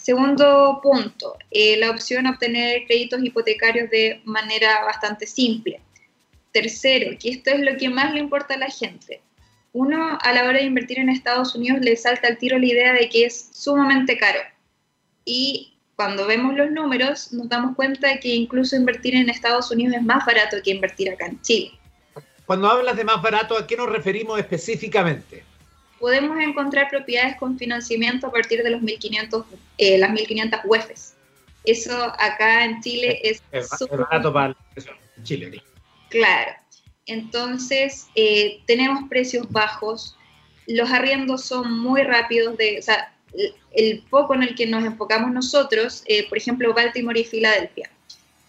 Segundo 0.05 0.81
punto, 0.83 1.35
eh, 1.49 1.77
la 1.77 1.89
opción 1.89 2.27
a 2.27 2.29
obtener 2.33 2.85
créditos 2.85 3.23
hipotecarios 3.23 3.89
de 3.89 4.21
manera 4.23 4.85
bastante 4.85 5.25
simple. 5.25 5.81
Tercero, 6.51 7.17
que 7.19 7.31
esto 7.31 7.49
es 7.49 7.61
lo 7.61 7.75
que 7.75 7.89
más 7.89 8.13
le 8.13 8.19
importa 8.19 8.53
a 8.53 8.59
la 8.59 8.69
gente. 8.69 9.23
Uno, 9.73 10.19
a 10.21 10.31
la 10.31 10.43
hora 10.43 10.59
de 10.59 10.65
invertir 10.65 10.99
en 10.99 11.09
Estados 11.09 11.55
Unidos, 11.55 11.79
le 11.81 11.97
salta 11.97 12.27
al 12.27 12.37
tiro 12.37 12.59
la 12.59 12.67
idea 12.67 12.93
de 12.93 13.09
que 13.09 13.25
es 13.25 13.49
sumamente 13.51 14.15
caro. 14.15 14.41
Y 15.25 15.73
cuando 15.95 16.27
vemos 16.27 16.53
los 16.53 16.69
números, 16.69 17.33
nos 17.33 17.49
damos 17.49 17.75
cuenta 17.75 18.09
de 18.09 18.19
que 18.19 18.27
incluso 18.27 18.75
invertir 18.75 19.15
en 19.15 19.27
Estados 19.27 19.71
Unidos 19.71 19.95
es 19.95 20.03
más 20.03 20.23
barato 20.23 20.57
que 20.63 20.69
invertir 20.69 21.09
acá 21.09 21.25
en 21.25 21.41
Chile. 21.41 21.71
Cuando 22.45 22.69
hablas 22.69 22.95
de 22.95 23.05
más 23.05 23.23
barato, 23.23 23.57
¿a 23.57 23.65
qué 23.65 23.75
nos 23.75 23.89
referimos 23.89 24.37
específicamente? 24.37 25.43
Podemos 25.99 26.37
encontrar 26.39 26.89
propiedades 26.89 27.37
con 27.37 27.57
financiamiento 27.57 28.27
a 28.27 28.31
partir 28.31 28.63
de 28.63 28.69
los 28.69 28.81
1500, 28.81 29.45
eh, 29.77 29.97
las 29.97 30.11
1500 30.11 30.59
UEFs. 30.65 31.15
Eso 31.63 32.13
acá 32.19 32.65
en 32.65 32.81
Chile 32.81 33.19
es, 33.23 33.41
es, 33.51 33.69
barato 33.89 34.31
para 34.31 34.55
Chile. 35.23 35.61
Claro. 36.09 36.51
Entonces, 37.07 38.07
eh, 38.15 38.61
tenemos 38.65 39.07
precios 39.09 39.51
bajos, 39.51 40.15
los 40.67 40.89
arriendos 40.91 41.45
son 41.45 41.79
muy 41.79 42.01
rápidos, 42.03 42.57
de, 42.57 42.79
o 42.79 42.81
sea, 42.81 43.13
el, 43.73 44.03
poco 44.09 44.33
en 44.33 44.43
el 44.43 44.55
que 44.55 44.65
nos 44.65 44.83
enfocamos 44.83 45.31
nosotros, 45.31 46.03
eh, 46.07 46.27
por 46.27 46.37
ejemplo, 46.37 46.73
Baltimore 46.73 47.19
y 47.19 47.23
Filadelfia. 47.23 47.89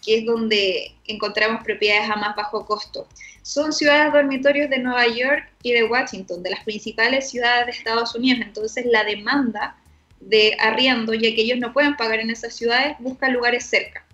Que 0.07 0.19
es 0.19 0.25
donde 0.25 0.95
encontramos 1.05 1.61
propiedades 1.65 2.09
a 2.09 2.15
más 2.15 2.33
bajo 2.33 2.65
costo. 2.65 3.09
Son 3.41 3.73
ciudades 3.73 4.13
dormitorios 4.13 4.69
de 4.69 4.79
Nueva 4.79 5.05
York 5.05 5.51
y 5.63 5.73
de 5.73 5.83
Washington, 5.83 6.41
de 6.43 6.51
las 6.51 6.63
principales 6.63 7.29
ciudades 7.29 7.65
de 7.65 7.71
Estados 7.73 8.15
Unidos. 8.15 8.39
Entonces 8.41 8.85
la 8.85 9.03
demanda 9.03 9.75
de 10.21 10.55
arriendo, 10.61 11.13
ya 11.13 11.35
que 11.35 11.41
ellos 11.41 11.59
no 11.59 11.73
pueden 11.73 11.97
pagar 11.97 12.21
en 12.21 12.29
esas 12.29 12.55
ciudades, 12.55 12.95
busca 12.99 13.27
lugares 13.27 13.65
cerca. 13.65 14.05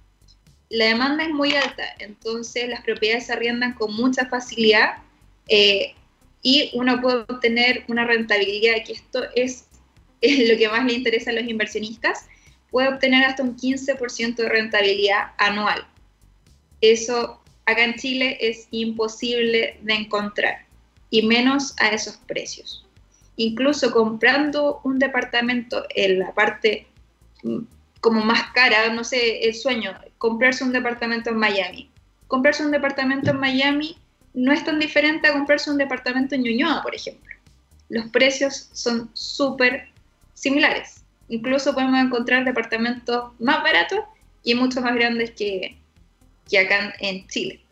La 0.70 0.86
demanda 0.86 1.26
es 1.26 1.30
muy 1.30 1.54
alta, 1.54 1.84
entonces 2.00 2.68
las 2.68 2.82
propiedades 2.82 3.28
se 3.28 3.34
arriendan 3.34 3.74
con 3.74 3.94
mucha 3.94 4.26
facilidad 4.26 4.96
eh, 5.48 5.94
y 6.42 6.72
uno 6.74 7.00
puede 7.02 7.18
obtener 7.18 7.84
una 7.88 8.04
rentabilidad, 8.06 8.84
que 8.84 8.94
esto 8.94 9.26
es, 9.36 9.68
es 10.22 10.50
lo 10.50 10.58
que 10.58 10.68
más 10.70 10.84
le 10.86 10.94
interesa 10.94 11.30
a 11.30 11.34
los 11.34 11.44
inversionistas, 11.44 12.26
puede 12.74 12.90
obtener 12.90 13.24
hasta 13.24 13.44
un 13.44 13.56
15% 13.56 14.36
de 14.36 14.50
rentabilidad 14.50 15.34
anual. 15.38 15.86
Eso 16.82 17.40
acá 17.68 17.84
en 17.84 17.94
Chile 17.94 18.40
es 18.42 18.68
imposible 18.72 19.78
de 19.84 19.94
encontrar, 19.94 20.66
y 21.12 21.28
menos 21.28 21.76
a 21.80 21.90
esos 21.90 22.18
precios. 22.18 22.84
Incluso 23.36 23.92
comprando 23.92 24.82
un 24.84 24.98
departamento 24.98 25.86
en 25.96 26.18
la 26.18 26.34
parte 26.34 26.88
mm, 27.44 27.60
como 28.02 28.22
más 28.22 28.52
cara, 28.54 28.92
no 28.92 29.04
sé, 29.04 29.48
el 29.48 29.54
sueño, 29.54 29.94
comprarse 30.18 30.64
un 30.64 30.74
departamento 30.74 31.30
en 31.30 31.38
Miami. 31.38 31.92
Comprarse 32.28 32.66
un 32.66 32.72
departamento 32.72 33.30
en 33.30 33.40
Miami 33.40 33.98
no 34.34 34.52
es 34.52 34.66
tan 34.66 34.80
diferente 34.80 35.28
a 35.28 35.34
comprarse 35.34 35.70
un 35.70 35.78
departamento 35.78 36.34
en 36.34 36.42
Ñuñoa, 36.42 36.82
por 36.82 36.96
ejemplo. 36.96 37.36
Los 37.90 38.10
precios 38.10 38.70
son 38.74 39.12
súper 39.14 39.90
similares. 40.34 40.93
Incluso 41.30 41.74
podemos 41.74 42.00
encontrar 42.00 42.46
departamentos 42.46 43.32
más 43.40 43.64
baratos 43.64 44.00
y 44.44 44.56
mucho 44.56 44.82
más 44.82 44.94
grandes 44.96 45.32
que, 45.32 45.78
que 46.50 46.60
acá 46.60 46.94
en 47.00 47.28
Chile. 47.28 47.64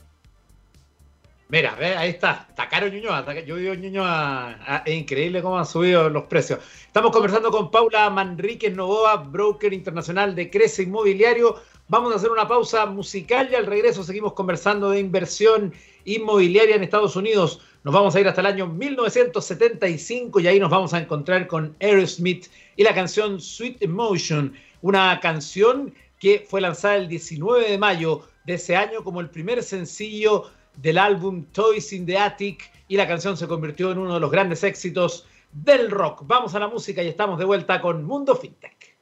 Mira, 1.52 1.76
ahí 1.98 2.12
está, 2.12 2.46
está 2.48 2.70
caro 2.70 2.88
Ñuñoa, 2.88 3.26
yo 3.44 3.58
en 3.58 3.82
Ñuñoa, 3.82 4.58
ah, 4.66 4.84
es 4.86 4.98
increíble 4.98 5.42
cómo 5.42 5.60
han 5.60 5.66
subido 5.66 6.10
los 6.10 6.24
precios. 6.24 6.60
Estamos 6.88 7.12
conversando 7.12 7.52
con 7.52 7.70
Paula 7.70 8.10
Manríquez 8.10 8.74
Novoa, 8.74 9.18
broker 9.18 9.74
internacional 9.74 10.34
de 10.34 10.50
Crece 10.50 10.84
Inmobiliario. 10.84 11.62
Vamos 11.90 12.14
a 12.14 12.16
hacer 12.16 12.32
una 12.32 12.48
pausa 12.48 12.86
musical 12.86 13.50
y 13.52 13.56
al 13.56 13.66
regreso 13.66 14.02
seguimos 14.02 14.32
conversando 14.32 14.92
de 14.92 15.02
inversión 15.02 15.74
inmobiliaria 16.06 16.78
en 16.78 16.84
Estados 16.84 17.18
Unidos. 17.18 17.60
Nos 17.84 17.94
vamos 17.94 18.16
a 18.16 18.22
ir 18.22 18.30
hasta 18.30 18.40
el 18.40 18.48
año 18.48 18.68
1975 18.68 20.40
y 20.40 20.48
ahí 20.48 20.58
nos 20.58 20.70
vamos 20.70 20.94
a 20.94 21.00
encontrar 21.00 21.48
con 21.48 21.76
Aerosmith 21.82 22.46
y 22.76 22.84
la 22.84 22.94
canción 22.94 23.40
Sweet 23.40 23.82
Emotion, 23.82 24.54
una 24.82 25.20
canción 25.20 25.94
que 26.20 26.46
fue 26.48 26.62
lanzada 26.62 26.98
el 26.98 27.08
19 27.08 27.70
de 27.70 27.78
mayo 27.78 28.28
de 28.46 28.54
ese 28.54 28.76
año 28.76 29.04
como 29.04 29.22
el 29.22 29.30
primer 29.30 29.64
sencillo 29.64 30.52
del 30.78 30.98
álbum 30.98 31.46
Toys 31.52 31.92
in 31.94 32.06
the 32.06 32.18
Attic 32.18 32.72
y 32.88 32.96
la 32.96 33.08
canción 33.08 33.38
se 33.38 33.48
convirtió 33.48 33.92
en 33.92 33.98
uno 33.98 34.14
de 34.14 34.20
los 34.20 34.32
grandes 34.32 34.64
éxitos 34.64 35.28
del 35.52 35.92
rock. 35.92 36.24
Vamos 36.26 36.56
a 36.56 36.60
la 36.60 36.68
música 36.68 37.04
y 37.04 37.08
estamos 37.08 37.38
de 37.40 37.46
vuelta 37.46 37.82
con 37.82 38.04
Mundo 38.04 38.36
FinTech. 38.36 38.98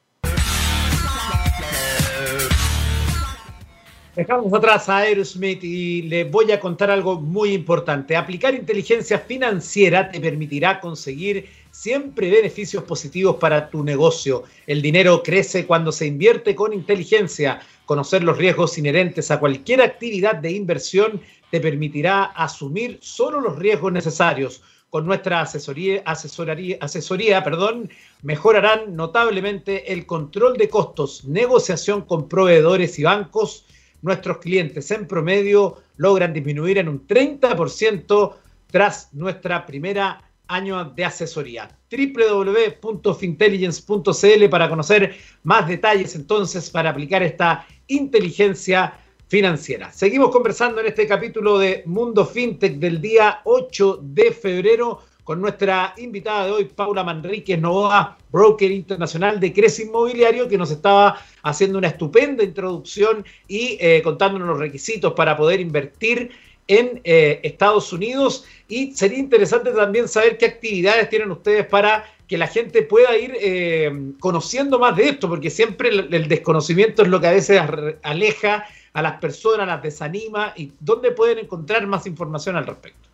Dejamos 4.16 4.52
atrás 4.52 4.88
a 4.88 4.98
Aerosmith 4.98 5.62
y 5.62 6.02
le 6.02 6.24
voy 6.24 6.50
a 6.50 6.58
contar 6.58 6.90
algo 6.90 7.20
muy 7.20 7.52
importante. 7.52 8.16
Aplicar 8.16 8.54
inteligencia 8.54 9.20
financiera 9.20 10.10
te 10.10 10.20
permitirá 10.20 10.80
conseguir 10.80 11.48
siempre 11.70 12.30
beneficios 12.30 12.84
positivos 12.84 13.36
para 13.36 13.70
tu 13.70 13.84
negocio. 13.84 14.44
El 14.66 14.82
dinero 14.82 15.22
crece 15.22 15.66
cuando 15.66 15.92
se 15.92 16.06
invierte 16.06 16.54
con 16.54 16.72
inteligencia. 16.72 17.60
Conocer 17.86 18.22
los 18.22 18.38
riesgos 18.38 18.78
inherentes 18.78 19.30
a 19.30 19.40
cualquier 19.40 19.82
actividad 19.82 20.36
de 20.36 20.52
inversión 20.52 21.20
te 21.50 21.60
permitirá 21.60 22.24
asumir 22.24 22.98
solo 23.02 23.40
los 23.40 23.58
riesgos 23.58 23.92
necesarios. 23.92 24.62
Con 24.90 25.06
nuestra 25.06 25.40
asesoría, 25.42 26.02
asesoría, 26.04 26.76
asesoría 26.80 27.44
perdón, 27.44 27.90
mejorarán 28.22 28.96
notablemente 28.96 29.92
el 29.92 30.04
control 30.04 30.56
de 30.56 30.68
costos, 30.68 31.24
negociación 31.24 32.02
con 32.02 32.28
proveedores 32.28 32.98
y 32.98 33.04
bancos 33.04 33.64
nuestros 34.02 34.38
clientes 34.38 34.90
en 34.90 35.06
promedio 35.06 35.78
logran 35.96 36.32
disminuir 36.32 36.78
en 36.78 36.88
un 36.88 37.06
30% 37.06 38.34
tras 38.70 39.12
nuestra 39.12 39.66
primera 39.66 40.29
año 40.50 40.84
de 40.84 41.04
asesoría. 41.04 41.68
www.fintelligence.cl 41.90 44.48
para 44.50 44.68
conocer 44.68 45.16
más 45.44 45.66
detalles 45.66 46.14
entonces 46.14 46.68
para 46.70 46.90
aplicar 46.90 47.22
esta 47.22 47.66
inteligencia 47.86 48.92
financiera. 49.28 49.90
Seguimos 49.92 50.30
conversando 50.30 50.80
en 50.80 50.88
este 50.88 51.06
capítulo 51.06 51.58
de 51.58 51.84
Mundo 51.86 52.26
FinTech 52.26 52.78
del 52.78 53.00
día 53.00 53.40
8 53.44 54.00
de 54.02 54.32
febrero 54.32 55.00
con 55.30 55.40
nuestra 55.40 55.94
invitada 55.98 56.46
de 56.46 56.50
hoy, 56.50 56.64
Paula 56.64 57.04
Manríquez 57.04 57.60
Novoa, 57.60 58.18
broker 58.32 58.68
internacional 58.72 59.38
de 59.38 59.52
Crece 59.52 59.84
Inmobiliario, 59.84 60.48
que 60.48 60.58
nos 60.58 60.72
estaba 60.72 61.22
haciendo 61.44 61.78
una 61.78 61.86
estupenda 61.86 62.42
introducción 62.42 63.24
y 63.46 63.78
eh, 63.80 64.02
contándonos 64.02 64.48
los 64.48 64.58
requisitos 64.58 65.12
para 65.12 65.36
poder 65.36 65.60
invertir 65.60 66.32
en 66.70 67.00
eh, 67.02 67.40
Estados 67.42 67.92
Unidos. 67.92 68.44
Y 68.68 68.92
sería 68.92 69.18
interesante 69.18 69.72
también 69.72 70.08
saber 70.08 70.38
qué 70.38 70.46
actividades 70.46 71.10
tienen 71.10 71.30
ustedes 71.32 71.66
para 71.66 72.04
que 72.28 72.38
la 72.38 72.46
gente 72.46 72.82
pueda 72.82 73.16
ir 73.18 73.34
eh, 73.40 74.12
conociendo 74.20 74.78
más 74.78 74.96
de 74.96 75.08
esto, 75.08 75.28
porque 75.28 75.50
siempre 75.50 75.88
el, 75.88 76.28
desconocimiento 76.28 77.02
es 77.02 77.08
lo 77.08 77.20
que 77.20 77.26
a 77.26 77.32
veces 77.32 77.60
aleja 78.04 78.66
a 78.92 79.02
las 79.02 79.20
personas, 79.20 79.66
las 79.66 79.82
desanima, 79.82 80.52
y 80.56 80.72
dónde 80.78 81.10
pueden 81.10 81.38
encontrar 81.38 81.84
más 81.88 82.06
información 82.06 82.54
al 82.54 82.66
respecto. 82.66 83.08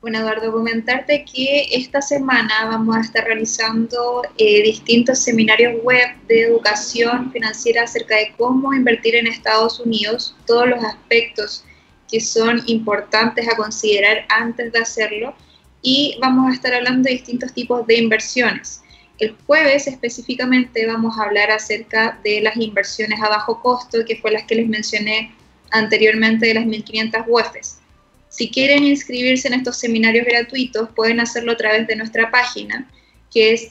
Bueno, 0.00 0.20
Eduardo, 0.20 0.50
comentarte 0.50 1.26
que 1.30 1.66
esta 1.72 2.00
semana 2.00 2.64
vamos 2.64 2.96
a 2.96 3.00
estar 3.00 3.22
realizando 3.22 4.22
eh, 4.38 4.62
distintos 4.62 5.18
seminarios 5.18 5.82
web 5.82 6.08
de 6.26 6.44
educación 6.44 7.30
financiera 7.32 7.82
acerca 7.82 8.16
de 8.16 8.32
cómo 8.38 8.72
invertir 8.72 9.14
en 9.14 9.26
Estados 9.26 9.78
Unidos, 9.78 10.34
todos 10.46 10.70
los 10.70 10.82
aspectos 10.82 11.66
que 12.10 12.20
son 12.20 12.62
importantes 12.66 13.48
a 13.48 13.56
considerar 13.56 14.26
antes 14.28 14.72
de 14.72 14.78
hacerlo 14.78 15.34
y 15.82 16.16
vamos 16.20 16.50
a 16.50 16.54
estar 16.54 16.74
hablando 16.74 17.08
de 17.08 17.14
distintos 17.14 17.52
tipos 17.52 17.86
de 17.86 17.98
inversiones. 17.98 18.82
El 19.18 19.36
jueves 19.46 19.86
específicamente 19.86 20.86
vamos 20.86 21.18
a 21.18 21.24
hablar 21.24 21.50
acerca 21.50 22.18
de 22.24 22.40
las 22.40 22.56
inversiones 22.56 23.20
a 23.20 23.28
bajo 23.28 23.60
costo, 23.60 23.98
que 24.06 24.16
fue 24.16 24.30
las 24.30 24.44
que 24.44 24.54
les 24.54 24.66
mencioné 24.66 25.34
anteriormente 25.70 26.46
de 26.46 26.54
las 26.54 26.64
1500 26.66 27.22
UEFs. 27.28 27.80
Si 28.28 28.50
quieren 28.50 28.84
inscribirse 28.84 29.48
en 29.48 29.54
estos 29.54 29.78
seminarios 29.78 30.26
gratuitos, 30.26 30.88
pueden 30.94 31.20
hacerlo 31.20 31.52
a 31.52 31.56
través 31.56 31.86
de 31.86 31.96
nuestra 31.96 32.30
página, 32.30 32.90
que 33.30 33.52
es 33.52 33.70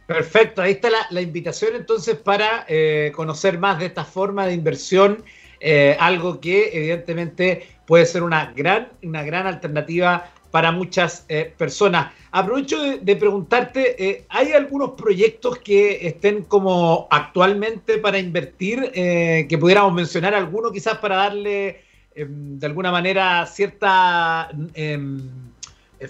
Perfecto, 0.07 0.61
ahí 0.61 0.73
está 0.73 0.89
la, 1.11 1.21
invitación 1.21 1.77
entonces 1.77 2.17
para 2.17 2.65
eh, 2.69 3.13
conocer 3.15 3.59
más 3.59 3.79
de 3.79 3.87
esta 3.87 4.05
forma 4.05 4.45
de 4.45 4.55
inversión, 4.55 5.23
eh, 5.61 5.97
algo 6.01 6.41
que 6.41 6.71
evidentemente 6.73 7.69
puede 7.91 8.07
ser 8.07 8.23
una 8.23 8.53
gran, 8.55 8.87
una 9.03 9.25
gran 9.25 9.49
alternativa 9.49 10.31
para 10.53 10.71
muchas 10.71 11.25
eh, 11.29 11.53
personas. 11.59 12.13
Aprovecho 12.31 12.81
de, 12.81 13.17
preguntarte, 13.17 14.27
¿hay 14.29 14.53
algunos 14.53 14.91
proyectos 14.93 15.59
que 15.59 16.07
estén 16.07 16.45
como 16.45 17.09
actualmente 17.11 17.99
para 17.99 18.21
invertir, 18.21 18.93
que 18.93 19.59
pudiéramos 19.59 19.93
mencionar 19.93 20.37
alguno 20.37 20.71
quizás 20.71 20.99
para 20.99 21.17
darle 21.17 21.81
em, 22.15 22.61
de 22.61 22.67
alguna 22.69 22.93
manera 22.93 23.45
cierta 23.47 24.51
em, 24.75 25.29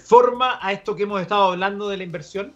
forma 0.05 0.59
a 0.61 0.73
esto 0.73 0.95
que 0.95 1.01
hemos 1.01 1.19
estado 1.19 1.53
hablando 1.53 1.89
de 1.89 1.97
la 1.97 2.03
inversión? 2.03 2.53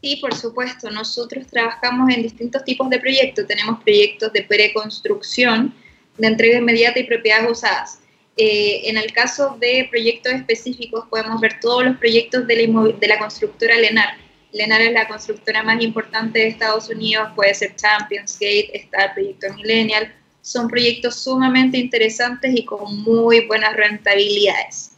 Sí, 0.00 0.16
por 0.22 0.34
supuesto. 0.34 0.90
Nosotros 0.90 1.46
trabajamos 1.48 2.08
en 2.14 2.22
distintos 2.22 2.64
tipos 2.64 2.88
de 2.88 2.98
proyectos. 2.98 3.46
Tenemos 3.46 3.82
proyectos 3.82 4.32
de 4.32 4.42
preconstrucción, 4.44 5.74
de 6.16 6.26
entrega 6.26 6.56
inmediata 6.60 6.98
y 6.98 7.04
propiedades 7.04 7.50
usadas. 7.50 8.07
Eh, 8.40 8.88
en 8.88 8.96
el 8.96 9.12
caso 9.12 9.56
de 9.58 9.88
proyectos 9.90 10.32
específicos, 10.32 11.06
podemos 11.10 11.40
ver 11.40 11.58
todos 11.60 11.84
los 11.84 11.96
proyectos 11.96 12.46
de 12.46 12.68
la, 12.68 12.92
de 12.92 13.08
la 13.08 13.18
constructora 13.18 13.76
Lenar. 13.76 14.16
Lenar 14.52 14.80
es 14.80 14.92
la 14.92 15.08
constructora 15.08 15.64
más 15.64 15.82
importante 15.82 16.38
de 16.38 16.46
Estados 16.46 16.88
Unidos, 16.88 17.30
puede 17.34 17.52
ser 17.52 17.74
Champions 17.74 18.38
Gate, 18.38 18.70
está 18.72 19.06
el 19.06 19.12
proyecto 19.14 19.52
Millennial. 19.54 20.14
Son 20.40 20.68
proyectos 20.68 21.16
sumamente 21.16 21.78
interesantes 21.78 22.54
y 22.54 22.64
con 22.64 23.02
muy 23.02 23.44
buenas 23.48 23.74
rentabilidades. 23.74 24.92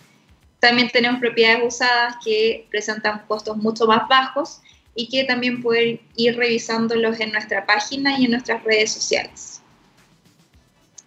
También 0.58 0.90
tenemos 0.90 1.18
propiedades 1.18 1.62
usadas 1.66 2.16
que 2.22 2.66
presentan 2.70 3.22
costos 3.26 3.56
mucho 3.56 3.86
más 3.86 4.06
bajos 4.06 4.60
y 4.94 5.08
que 5.08 5.24
también 5.24 5.62
pueden 5.62 5.98
ir 6.14 6.36
revisándolos 6.36 7.18
en 7.20 7.32
nuestra 7.32 7.64
página 7.64 8.18
y 8.18 8.26
en 8.26 8.32
nuestras 8.32 8.62
redes 8.64 8.92
sociales. 8.92 9.62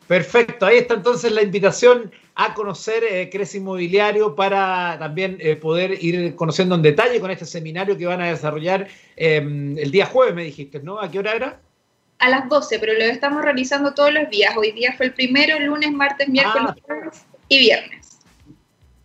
Perfecto, 0.07 0.65
ahí 0.65 0.79
está 0.79 0.95
entonces 0.95 1.31
la 1.31 1.43
invitación 1.43 2.11
a 2.35 2.53
conocer 2.53 3.03
eh, 3.03 3.29
Crece 3.29 3.57
Inmobiliario 3.57 4.35
para 4.35 4.97
también 4.99 5.37
eh, 5.39 5.55
poder 5.55 6.03
ir 6.03 6.35
conociendo 6.35 6.75
en 6.75 6.81
detalle 6.81 7.19
con 7.19 7.29
este 7.29 7.45
seminario 7.45 7.97
que 7.97 8.05
van 8.05 8.21
a 8.21 8.27
desarrollar 8.27 8.87
em, 9.15 9.77
el 9.77 9.91
día 9.91 10.05
jueves, 10.05 10.33
me 10.33 10.43
dijiste, 10.43 10.79
¿no? 10.79 10.99
¿A 10.99 11.11
qué 11.11 11.19
hora 11.19 11.33
era? 11.33 11.61
A 12.19 12.29
las 12.29 12.49
12, 12.49 12.79
pero 12.79 12.93
lo 12.93 13.05
estamos 13.05 13.43
realizando 13.43 13.93
todos 13.93 14.13
los 14.13 14.29
días. 14.29 14.55
Hoy 14.57 14.71
día 14.71 14.93
fue 14.97 15.07
el 15.07 15.13
primero, 15.13 15.59
lunes, 15.59 15.91
martes, 15.91 16.27
miércoles, 16.27 16.71
ah. 16.89 17.11
y 17.49 17.59
viernes. 17.59 18.19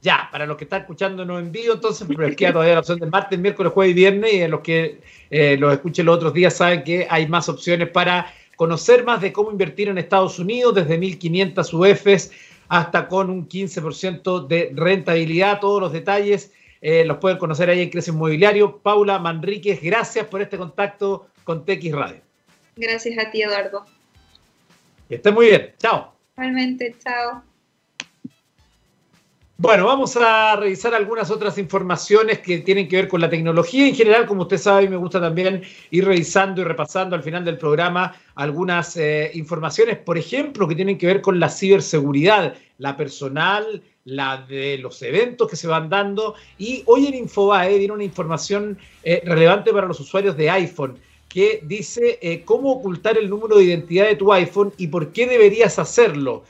Ya, 0.01 0.29
para 0.31 0.47
los 0.47 0.57
que 0.57 0.65
están 0.65 0.83
escuchando 0.83 1.25
no 1.25 1.39
en 1.39 1.51
vivo, 1.51 1.75
entonces, 1.75 2.07
pero 2.09 2.35
queda 2.37 2.53
todavía 2.53 2.75
la 2.75 2.81
opción 2.81 3.01
de 3.01 3.07
martes, 3.07 3.39
miércoles, 3.39 3.73
jueves 3.73 3.91
y 3.91 3.95
viernes, 3.95 4.33
y 4.33 4.47
los 4.47 4.61
que 4.61 5.01
eh, 5.29 5.57
los 5.59 5.73
escuchen 5.73 6.07
los 6.07 6.17
otros 6.17 6.33
días 6.33 6.55
saben 6.55 6.85
que 6.85 7.07
hay 7.11 7.27
más 7.27 7.49
opciones 7.49 7.89
para 7.89 8.33
conocer 8.55 9.05
más 9.05 9.21
de 9.21 9.33
cómo 9.33 9.51
invertir 9.51 9.89
en 9.89 9.99
Estados 9.99 10.39
Unidos, 10.39 10.75
desde 10.77 10.99
1.500 10.99 11.75
UFs 11.75 12.31
hasta 12.69 13.09
con 13.09 13.31
un 13.31 13.49
15% 13.49 14.47
de 14.47 14.73
rentabilidad. 14.75 15.61
Todos 15.61 15.81
los 15.81 15.93
detalles 15.93 16.53
eh, 16.81 17.05
los 17.05 17.19
pueden 17.19 17.39
conocer 17.39 17.71
ahí 17.71 17.81
en 17.81 17.91
Crece 17.91 18.11
Inmobiliario. 18.11 18.79
Paula 18.79 19.19
Manríquez, 19.19 19.83
gracias 19.83 20.27
por 20.27 20.43
este 20.43 20.57
contacto 20.57 21.29
con 21.45 21.65
TX 21.65 21.93
Radio. 21.93 22.21
Gracias 22.77 23.19
a 23.19 23.31
ti, 23.31 23.43
Eduardo. 23.43 23.85
Que 25.09 25.17
estés 25.17 25.33
muy 25.33 25.47
bien. 25.47 25.75
Chao. 25.79 26.15
Igualmente, 26.37 26.95
chao. 27.03 27.43
Bueno, 29.61 29.87
vamos 29.87 30.17
a 30.17 30.55
revisar 30.55 30.95
algunas 30.95 31.33
otras 31.33 31.59
informaciones 31.59 32.39
que 32.39 32.59
tienen 32.59 32.87
que 32.87 32.95
ver 32.95 33.09
con 33.09 33.21
la 33.21 33.29
tecnología 33.29 33.89
en 33.89 33.95
general. 33.97 34.25
Como 34.25 34.43
usted 34.43 34.57
sabe, 34.57 34.89
me 34.89 34.97
gusta 34.97 35.21
también 35.21 35.63
ir 35.91 36.05
revisando 36.05 36.61
y 36.61 36.65
repasando 36.65 37.17
al 37.17 37.25
final 37.25 37.45
del 37.45 37.59
programa 37.59 38.15
algunas 38.37 38.97
eh, 38.97 39.33
informaciones, 39.35 39.99
por 39.99 40.17
ejemplo, 40.17 40.69
que 40.69 40.77
tienen 40.77 40.97
que 40.97 41.09
ver 41.09 41.21
con 41.21 41.41
la 41.41 41.49
ciberseguridad, 41.49 42.55
la 42.79 42.97
personal, 42.97 43.83
la 44.05 44.47
de 44.49 44.79
los 44.79 45.03
eventos 45.03 45.51
que 45.51 45.57
se 45.57 45.67
van 45.67 45.89
dando. 45.89 46.37
Y 46.57 46.85
hoy 46.87 47.09
en 47.09 47.15
Infobae 47.15 47.79
viene 47.79 47.95
una 47.95 48.05
información 48.05 48.79
eh, 49.03 49.23
relevante 49.25 49.73
para 49.73 49.89
los 49.89 49.99
usuarios 49.99 50.37
de 50.37 50.51
iPhone 50.51 51.01
que 51.29 51.63
dice 51.65 52.21
eh, 52.23 52.43
cómo 52.45 52.71
ocultar 52.71 53.19
el 53.19 53.29
número 53.29 53.57
de 53.57 53.65
identidad 53.65 54.07
de 54.07 54.15
tu 54.15 54.33
iPhone 54.33 54.73
y 54.79 54.87
por 54.87 55.11
qué 55.11 55.27
deberías 55.27 55.81
hacerlo. 55.81 56.45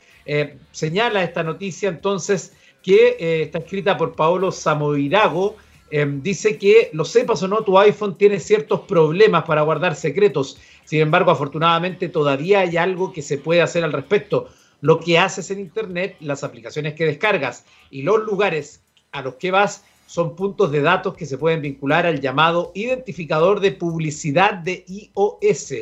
señala 0.72 1.22
esta 1.22 1.42
noticia 1.42 1.88
entonces 1.88 2.52
que 2.82 3.16
eh, 3.18 3.42
está 3.42 3.58
escrita 3.58 3.96
por 3.96 4.14
Paolo 4.14 4.52
Samovirago. 4.52 5.56
Em, 5.90 6.22
dice 6.22 6.58
que, 6.58 6.90
lo 6.92 7.04
sepas 7.04 7.42
o 7.42 7.48
no, 7.48 7.62
tu 7.62 7.78
iPhone 7.78 8.16
tiene 8.16 8.40
ciertos 8.40 8.80
problemas 8.80 9.44
para 9.44 9.62
guardar 9.62 9.94
secretos. 9.94 10.58
Sin 10.84 11.00
embargo, 11.00 11.30
afortunadamente 11.30 12.08
todavía 12.08 12.60
hay 12.60 12.76
algo 12.76 13.12
que 13.12 13.22
se 13.22 13.38
puede 13.38 13.62
hacer 13.62 13.84
al 13.84 13.92
respecto. 13.92 14.48
Lo 14.80 15.00
que 15.00 15.18
haces 15.18 15.50
en 15.50 15.60
Internet, 15.60 16.16
las 16.20 16.44
aplicaciones 16.44 16.94
que 16.94 17.04
descargas 17.04 17.64
y 17.90 18.02
los 18.02 18.24
lugares 18.24 18.82
a 19.12 19.22
los 19.22 19.34
que 19.34 19.50
vas 19.50 19.84
son 20.06 20.36
puntos 20.36 20.72
de 20.72 20.80
datos 20.80 21.14
que 21.14 21.26
se 21.26 21.36
pueden 21.36 21.60
vincular 21.60 22.06
al 22.06 22.20
llamado 22.20 22.72
identificador 22.74 23.60
de 23.60 23.72
publicidad 23.72 24.54
de 24.54 24.84
iOS. 24.88 25.74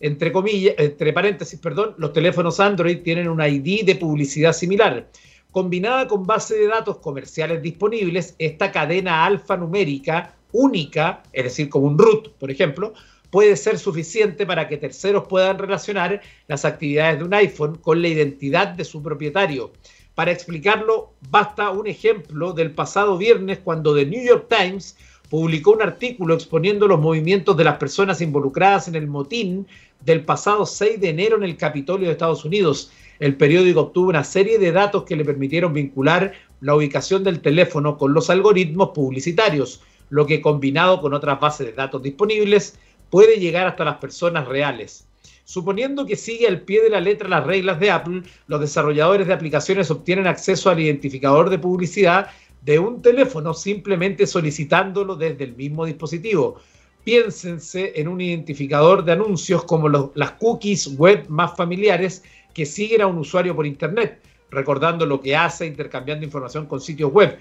Entre 0.00 0.32
comillas, 0.32 0.74
entre 0.78 1.12
paréntesis, 1.12 1.58
perdón, 1.58 1.94
los 1.98 2.12
teléfonos 2.12 2.60
Android 2.60 3.02
tienen 3.02 3.28
un 3.28 3.42
ID 3.42 3.84
de 3.84 3.96
publicidad 3.96 4.52
similar. 4.52 5.08
Combinada 5.58 6.06
con 6.06 6.24
base 6.24 6.54
de 6.54 6.68
datos 6.68 6.98
comerciales 6.98 7.60
disponibles, 7.60 8.36
esta 8.38 8.70
cadena 8.70 9.26
alfanumérica 9.26 10.36
única, 10.52 11.24
es 11.32 11.42
decir, 11.42 11.68
como 11.68 11.88
un 11.88 11.98
root, 11.98 12.28
por 12.38 12.52
ejemplo, 12.52 12.94
puede 13.28 13.56
ser 13.56 13.76
suficiente 13.76 14.46
para 14.46 14.68
que 14.68 14.76
terceros 14.76 15.26
puedan 15.26 15.58
relacionar 15.58 16.20
las 16.46 16.64
actividades 16.64 17.18
de 17.18 17.24
un 17.24 17.34
iPhone 17.34 17.74
con 17.74 18.00
la 18.00 18.06
identidad 18.06 18.68
de 18.68 18.84
su 18.84 19.02
propietario. 19.02 19.72
Para 20.14 20.30
explicarlo, 20.30 21.14
basta 21.28 21.70
un 21.70 21.88
ejemplo 21.88 22.52
del 22.52 22.70
pasado 22.70 23.18
viernes 23.18 23.58
cuando 23.58 23.96
The 23.96 24.06
New 24.06 24.24
York 24.24 24.46
Times 24.48 24.96
publicó 25.28 25.72
un 25.72 25.82
artículo 25.82 26.34
exponiendo 26.34 26.86
los 26.86 27.00
movimientos 27.00 27.56
de 27.56 27.64
las 27.64 27.78
personas 27.78 28.20
involucradas 28.20 28.86
en 28.86 28.94
el 28.94 29.08
motín 29.08 29.66
del 30.04 30.24
pasado 30.24 30.64
6 30.64 31.00
de 31.00 31.08
enero 31.08 31.36
en 31.36 31.42
el 31.42 31.56
Capitolio 31.56 32.06
de 32.06 32.12
Estados 32.12 32.44
Unidos 32.44 32.92
el 33.20 33.36
periódico 33.36 33.80
obtuvo 33.80 34.08
una 34.08 34.24
serie 34.24 34.58
de 34.58 34.72
datos 34.72 35.04
que 35.04 35.16
le 35.16 35.24
permitieron 35.24 35.72
vincular 35.72 36.32
la 36.60 36.74
ubicación 36.74 37.24
del 37.24 37.40
teléfono 37.40 37.96
con 37.96 38.14
los 38.14 38.30
algoritmos 38.30 38.90
publicitarios, 38.90 39.82
lo 40.10 40.26
que 40.26 40.40
combinado 40.40 41.00
con 41.00 41.14
otras 41.14 41.40
bases 41.40 41.66
de 41.66 41.72
datos 41.72 42.02
disponibles 42.02 42.78
puede 43.10 43.38
llegar 43.38 43.66
hasta 43.66 43.84
las 43.84 43.96
personas 43.96 44.46
reales. 44.46 45.06
Suponiendo 45.44 46.04
que 46.04 46.16
sigue 46.16 46.46
al 46.46 46.60
pie 46.60 46.82
de 46.82 46.90
la 46.90 47.00
letra 47.00 47.28
las 47.28 47.46
reglas 47.46 47.80
de 47.80 47.90
Apple, 47.90 48.22
los 48.48 48.60
desarrolladores 48.60 49.26
de 49.26 49.32
aplicaciones 49.32 49.90
obtienen 49.90 50.26
acceso 50.26 50.68
al 50.68 50.78
identificador 50.78 51.48
de 51.48 51.58
publicidad 51.58 52.28
de 52.62 52.78
un 52.78 53.00
teléfono 53.00 53.54
simplemente 53.54 54.26
solicitándolo 54.26 55.16
desde 55.16 55.44
el 55.44 55.56
mismo 55.56 55.86
dispositivo. 55.86 56.56
Piénsense 57.02 57.94
en 57.96 58.08
un 58.08 58.20
identificador 58.20 59.04
de 59.04 59.12
anuncios 59.12 59.64
como 59.64 59.88
las 59.88 60.32
cookies 60.32 60.98
web 60.98 61.24
más 61.28 61.56
familiares 61.56 62.22
que 62.52 62.66
siguen 62.66 63.02
a 63.02 63.06
un 63.06 63.18
usuario 63.18 63.54
por 63.54 63.66
Internet, 63.66 64.20
recordando 64.50 65.06
lo 65.06 65.20
que 65.20 65.36
hace, 65.36 65.66
intercambiando 65.66 66.24
información 66.24 66.66
con 66.66 66.80
sitios 66.80 67.12
web. 67.12 67.38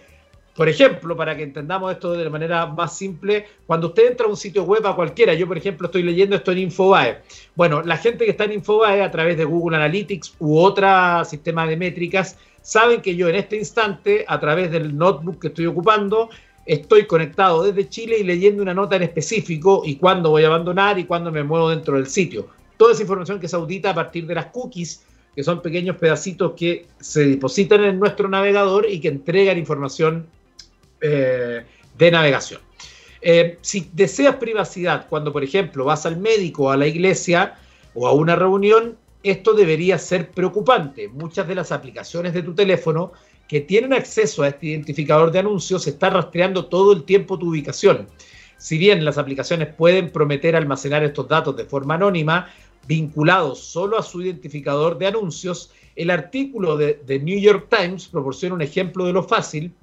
Por 0.58 0.68
ejemplo, 0.68 1.16
para 1.16 1.38
que 1.38 1.44
entendamos 1.44 1.92
esto 1.92 2.14
de 2.14 2.28
manera 2.32 2.66
más 2.66 2.98
simple, 2.98 3.46
cuando 3.68 3.90
usted 3.90 4.08
entra 4.08 4.26
a 4.26 4.30
un 4.30 4.36
sitio 4.36 4.64
web 4.64 4.86
a 4.88 4.96
cualquiera, 4.96 5.36
yo 5.36 5.48
por 5.48 5.56
ejemplo 5.56 5.86
estoy 5.86 6.02
leyendo 6.02 6.36
esto 6.36 6.52
en 6.52 6.58
Infobae. 6.58 7.20
Bueno, 7.56 7.84
la 7.84 7.96
gente 7.96 8.26
que 8.26 8.32
está 8.32 8.46
en 8.46 8.54
Infobae 8.54 9.04
a 9.04 9.12
través 9.12 9.38
de 9.38 9.46
Google 9.46 9.78
Analytics 9.78 10.36
u 10.40 10.58
otro 10.58 11.24
sistema 11.26 11.68
de 11.68 11.78
métricas, 11.78 12.40
saben 12.64 13.02
que 13.02 13.16
yo 13.16 13.30
en 13.30 13.36
este 13.36 13.56
instante, 13.56 14.26
a 14.28 14.40
través 14.40 14.72
del 14.72 14.98
notebook 14.98 15.40
que 15.40 15.50
estoy 15.50 15.68
ocupando, 15.68 16.30
estoy 16.66 17.06
conectado 17.06 17.62
desde 17.62 17.88
Chile 17.88 18.18
y 18.20 18.24
leyendo 18.24 18.64
una 18.64 18.74
nota 18.74 18.96
en 18.96 19.04
específico 19.04 19.84
y 19.86 19.98
cuándo 19.98 20.32
voy 20.32 20.44
a 20.44 20.48
abandonar 20.48 20.98
y 20.98 21.06
cuándo 21.06 21.32
me 21.32 21.44
muevo 21.44 21.70
dentro 21.70 21.98
del 21.98 22.08
sitio 22.08 22.50
toda 22.78 22.94
esa 22.94 23.02
información 23.02 23.40
que 23.40 23.48
se 23.48 23.56
audita 23.56 23.90
a 23.90 23.96
partir 23.96 24.26
de 24.26 24.36
las 24.36 24.48
cookies, 24.48 25.04
que 25.36 25.44
son 25.44 25.62
pequeños 25.62 25.98
pedacitos 25.98 26.54
que 26.56 26.88
se 27.00 27.26
depositan 27.26 27.84
en 27.84 28.00
nuestro 28.00 28.28
navegador 28.28 28.88
y 28.90 29.00
que 29.00 29.10
entregan 29.10 29.58
información 29.58 30.28
eh, 31.02 31.64
de 31.98 32.12
navegación. 32.12 32.62
Eh, 33.22 33.58
si 33.62 33.90
deseas 33.94 34.36
privacidad 34.36 35.08
cuando, 35.10 35.34
por 35.34 35.44
ejemplo, 35.44 35.86
vas 35.86 36.06
al 36.06 36.18
médico, 36.18 36.72
a 36.72 36.78
la 36.78 36.88
iglesia 36.88 37.56
o 37.94 38.08
a 38.08 38.14
una 38.14 38.36
reunión, 38.36 38.98
esto 39.24 39.54
debería 39.54 39.98
ser 39.98 40.32
preocupante. 40.32 41.08
Muchas 41.08 41.48
de 41.48 41.56
las 41.56 41.72
aplicaciones 41.72 42.34
de 42.34 42.44
tu 42.44 42.54
teléfono 42.54 43.12
que 43.48 43.62
tienen 43.62 43.94
acceso 43.94 44.44
a 44.44 44.50
este 44.50 44.68
identificador 44.68 45.32
de 45.32 45.40
anuncios 45.40 45.88
están 45.88 46.14
rastreando 46.14 46.66
todo 46.66 46.94
el 46.94 47.04
tiempo 47.04 47.40
tu 47.40 47.50
ubicación. 47.50 48.08
Si 48.58 48.78
bien 48.78 49.06
las 49.06 49.18
aplicaciones 49.18 49.70
pueden 49.74 50.12
prometer 50.12 50.56
almacenar 50.56 51.04
estos 51.04 51.28
datos 51.28 51.56
de 51.56 51.66
forma 51.66 51.96
anónima, 51.96 52.50
vinculados 52.88 53.60
solo 53.60 53.98
a 53.98 54.04
su 54.04 54.22
identificador 54.22 54.98
de 54.98 55.08
anuncios, 55.08 55.72
el 55.96 56.10
artículo 56.10 56.78
de 56.78 56.94
The 56.94 57.20
New 57.20 57.40
York 57.40 57.68
Times 57.70 58.08
proporciona 58.08 58.56
un 58.56 58.62
ejemplo 58.62 59.06
de 59.06 59.14
lo 59.14 59.24
fácil 59.24 59.74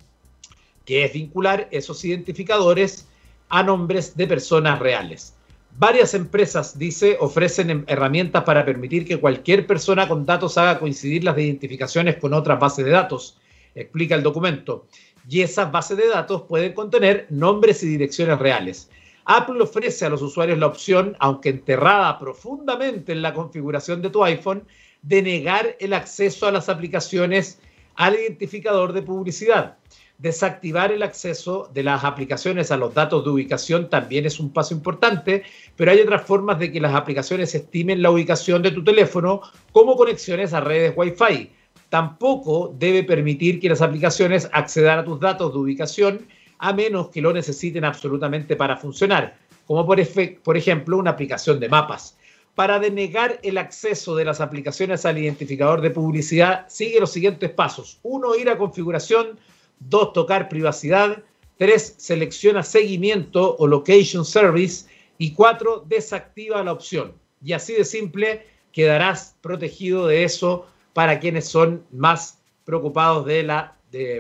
que 0.84 1.04
es 1.04 1.12
vincular 1.12 1.68
esos 1.70 2.04
identificadores 2.04 3.08
a 3.48 3.62
nombres 3.62 4.16
de 4.16 4.26
personas 4.26 4.78
reales. 4.78 5.34
Varias 5.76 6.14
empresas, 6.14 6.78
dice, 6.78 7.16
ofrecen 7.20 7.84
herramientas 7.88 8.44
para 8.44 8.64
permitir 8.64 9.04
que 9.06 9.18
cualquier 9.18 9.66
persona 9.66 10.06
con 10.06 10.24
datos 10.24 10.56
haga 10.56 10.78
coincidir 10.78 11.24
las 11.24 11.36
identificaciones 11.36 12.16
con 12.16 12.32
otras 12.32 12.60
bases 12.60 12.84
de 12.84 12.92
datos, 12.92 13.38
explica 13.74 14.14
el 14.14 14.22
documento. 14.22 14.86
Y 15.28 15.40
esas 15.40 15.72
bases 15.72 15.96
de 15.96 16.08
datos 16.08 16.42
pueden 16.42 16.74
contener 16.74 17.26
nombres 17.30 17.82
y 17.82 17.88
direcciones 17.88 18.38
reales. 18.38 18.88
Apple 19.24 19.62
ofrece 19.62 20.04
a 20.04 20.10
los 20.10 20.22
usuarios 20.22 20.58
la 20.58 20.66
opción, 20.66 21.16
aunque 21.18 21.48
enterrada 21.48 22.18
profundamente 22.18 23.12
en 23.12 23.22
la 23.22 23.32
configuración 23.32 24.02
de 24.02 24.10
tu 24.10 24.22
iPhone, 24.22 24.64
de 25.02 25.22
negar 25.22 25.76
el 25.80 25.92
acceso 25.92 26.46
a 26.46 26.52
las 26.52 26.68
aplicaciones 26.68 27.60
al 27.96 28.14
identificador 28.14 28.92
de 28.92 29.02
publicidad. 29.02 29.78
Desactivar 30.18 30.92
el 30.92 31.02
acceso 31.02 31.70
de 31.74 31.82
las 31.82 32.04
aplicaciones 32.04 32.70
a 32.70 32.76
los 32.76 32.94
datos 32.94 33.24
de 33.24 33.30
ubicación 33.30 33.90
también 33.90 34.26
es 34.26 34.38
un 34.38 34.52
paso 34.52 34.72
importante, 34.72 35.42
pero 35.76 35.90
hay 35.90 36.00
otras 36.00 36.22
formas 36.22 36.58
de 36.58 36.70
que 36.70 36.80
las 36.80 36.94
aplicaciones 36.94 37.54
estimen 37.54 38.00
la 38.00 38.10
ubicación 38.10 38.62
de 38.62 38.70
tu 38.70 38.84
teléfono 38.84 39.42
como 39.72 39.96
conexiones 39.96 40.52
a 40.52 40.60
redes 40.60 40.94
Wi-Fi. 40.96 41.50
Tampoco 41.88 42.74
debe 42.78 43.02
permitir 43.04 43.58
que 43.60 43.68
las 43.68 43.82
aplicaciones 43.82 44.48
accedan 44.52 45.00
a 45.00 45.04
tus 45.04 45.18
datos 45.18 45.52
de 45.52 45.58
ubicación 45.58 46.26
a 46.58 46.72
menos 46.72 47.08
que 47.08 47.20
lo 47.20 47.32
necesiten 47.32 47.84
absolutamente 47.84 48.56
para 48.56 48.76
funcionar, 48.76 49.36
como 49.66 49.86
por, 49.86 50.56
ejemplo 50.56 50.98
una 50.98 51.10
aplicación 51.10 51.60
de 51.60 51.68
mapas. 51.68 52.16
Para 52.54 52.78
denegar 52.78 53.40
el 53.42 53.58
acceso 53.58 54.14
de 54.14 54.24
las 54.24 54.40
aplicaciones 54.40 55.04
al 55.04 55.18
identificador 55.18 55.80
de 55.80 55.90
publicidad, 55.90 56.66
sigue 56.68 57.00
los 57.00 57.10
siguientes 57.10 57.50
pasos. 57.50 57.98
Uno, 58.02 58.36
ir 58.36 58.48
a 58.48 58.58
configuración. 58.58 59.38
2. 59.80 60.12
Tocar 60.12 60.48
privacidad. 60.48 61.24
3. 61.58 61.94
Selecciona 61.98 62.62
seguimiento 62.62 63.56
o 63.58 63.66
location 63.66 64.24
service. 64.24 64.86
Y 65.18 65.32
4. 65.32 65.84
Desactiva 65.88 66.62
la 66.62 66.72
opción. 66.72 67.14
Y 67.44 67.54
así 67.54 67.72
de 67.72 67.84
simple 67.84 68.46
quedarás 68.70 69.36
protegido 69.40 70.06
de 70.06 70.22
eso 70.22 70.66
para 70.92 71.18
quienes 71.18 71.48
son 71.48 71.84
más 71.90 72.38
preocupados 72.64 73.26
de 73.26 73.42
la 73.42 73.76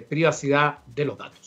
privacidad 0.08 0.78
de 0.86 1.04
los 1.04 1.18
datos. 1.18 1.43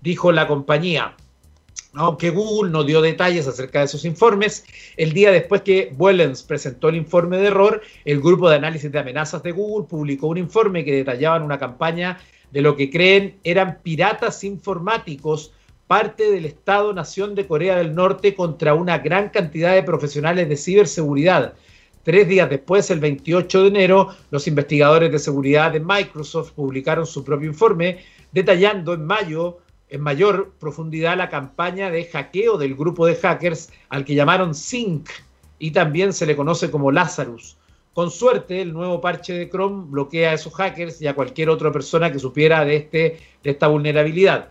dijo 0.02 0.32
la 0.32 0.48
compañía. 0.48 1.16
Aunque 1.96 2.32
Google 2.32 2.72
no 2.72 2.84
dio 2.84 3.02
detalles 3.02 3.48
acerca 3.48 3.80
de 3.80 3.86
esos 3.86 4.04
informes, 4.04 4.66
el 4.98 5.14
día 5.14 5.32
después 5.32 5.62
que 5.62 5.94
Wellens 5.98 6.42
presentó 6.42 6.90
el 6.90 6.96
informe 6.96 7.38
de 7.38 7.48
error, 7.48 7.82
el 8.04 8.20
grupo 8.20 8.50
de 8.50 8.56
análisis 8.56 8.92
de 8.92 9.00
amenazas 9.00 9.44
de 9.44 9.52
Google 9.52 9.88
publicó 9.88 10.28
un 10.28 10.40
informe 10.40 10.84
que 10.84 10.96
detallaba 10.96 11.44
una 11.44 11.60
campaña 11.60 12.20
de 12.52 12.62
lo 12.62 12.76
que 12.76 12.90
creen 12.90 13.38
eran 13.44 13.80
piratas 13.84 14.44
informáticos 14.44 15.54
parte 15.94 16.32
del 16.32 16.46
Estado-Nación 16.46 17.36
de 17.36 17.46
Corea 17.46 17.76
del 17.76 17.94
Norte 17.94 18.34
contra 18.34 18.74
una 18.74 18.98
gran 18.98 19.30
cantidad 19.30 19.76
de 19.76 19.84
profesionales 19.84 20.50
de 20.50 20.58
ciberseguridad. 20.58 21.54
Tres 22.02 22.28
días 22.28 22.50
después, 22.50 22.90
el 22.90 23.00
28 23.00 23.62
de 23.62 23.68
enero, 23.68 24.10
los 24.32 24.48
investigadores 24.48 25.12
de 25.12 25.20
seguridad 25.20 25.72
de 25.72 25.82
Microsoft 25.82 26.54
publicaron 26.54 27.06
su 27.06 27.24
propio 27.24 27.48
informe 27.48 28.00
detallando 28.32 28.96
en 28.96 29.06
mayo 29.06 29.60
en 29.88 30.02
mayor 30.02 30.54
profundidad 30.60 31.16
la 31.16 31.30
campaña 31.30 31.92
de 31.92 32.06
hackeo 32.06 32.58
del 32.58 32.74
grupo 32.74 33.06
de 33.06 33.14
hackers 33.14 33.70
al 33.90 34.04
que 34.04 34.16
llamaron 34.16 34.56
Sync 34.56 35.12
y 35.60 35.70
también 35.70 36.12
se 36.12 36.26
le 36.26 36.36
conoce 36.36 36.72
como 36.72 36.92
Lazarus. 36.92 37.56
Con 37.94 38.10
suerte, 38.10 38.64
el 38.64 38.74
nuevo 38.74 39.00
parche 39.00 39.34
de 39.34 39.48
Chrome 39.48 39.86
bloquea 39.92 40.32
a 40.32 40.34
esos 40.34 40.56
hackers 40.56 41.00
y 41.04 41.06
a 41.06 41.14
cualquier 41.14 41.52
otra 41.52 41.72
persona 41.72 42.12
que 42.12 42.18
supiera 42.18 42.66
de, 42.66 42.78
este, 42.78 43.20
de 43.44 43.52
esta 43.52 43.68
vulnerabilidad. 43.68 44.50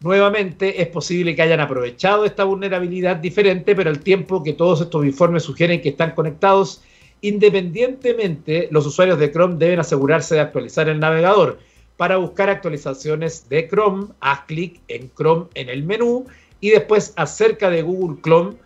Nuevamente, 0.00 0.82
es 0.82 0.88
posible 0.88 1.34
que 1.34 1.42
hayan 1.42 1.60
aprovechado 1.60 2.26
esta 2.26 2.44
vulnerabilidad 2.44 3.16
diferente, 3.16 3.74
pero 3.74 3.88
al 3.88 4.00
tiempo 4.00 4.42
que 4.42 4.52
todos 4.52 4.82
estos 4.82 5.04
informes 5.06 5.44
sugieren 5.44 5.80
que 5.80 5.88
están 5.88 6.10
conectados, 6.10 6.82
independientemente, 7.22 8.68
los 8.70 8.86
usuarios 8.86 9.18
de 9.18 9.32
Chrome 9.32 9.56
deben 9.56 9.80
asegurarse 9.80 10.34
de 10.34 10.42
actualizar 10.42 10.88
el 10.88 11.00
navegador. 11.00 11.58
Para 11.96 12.18
buscar 12.18 12.50
actualizaciones 12.50 13.48
de 13.48 13.68
Chrome, 13.68 14.08
haz 14.20 14.40
clic 14.42 14.80
en 14.88 15.10
Chrome 15.16 15.46
en 15.54 15.70
el 15.70 15.82
menú 15.82 16.26
y 16.60 16.70
después 16.70 17.14
acerca 17.16 17.70
de 17.70 17.80
Google 17.80 18.20
Chrome, 18.20 18.56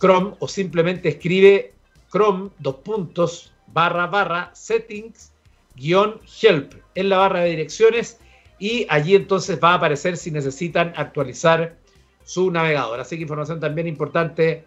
Chrome 0.00 0.34
o 0.40 0.48
simplemente 0.48 1.10
escribe 1.10 1.72
Chrome 2.10 2.50
dos 2.58 2.76
puntos 2.76 3.52
barra 3.68 4.08
barra 4.08 4.50
settings 4.54 5.30
guion 5.76 6.20
help 6.42 6.74
en 6.96 7.08
la 7.08 7.18
barra 7.18 7.40
de 7.40 7.50
direcciones 7.50 8.18
y 8.60 8.86
allí 8.90 9.14
entonces 9.16 9.58
va 9.62 9.72
a 9.72 9.74
aparecer 9.74 10.18
si 10.18 10.30
necesitan 10.30 10.92
actualizar 10.94 11.76
su 12.22 12.50
navegador. 12.50 13.00
Así 13.00 13.16
que 13.16 13.22
información 13.22 13.58
también 13.58 13.88
importante 13.88 14.64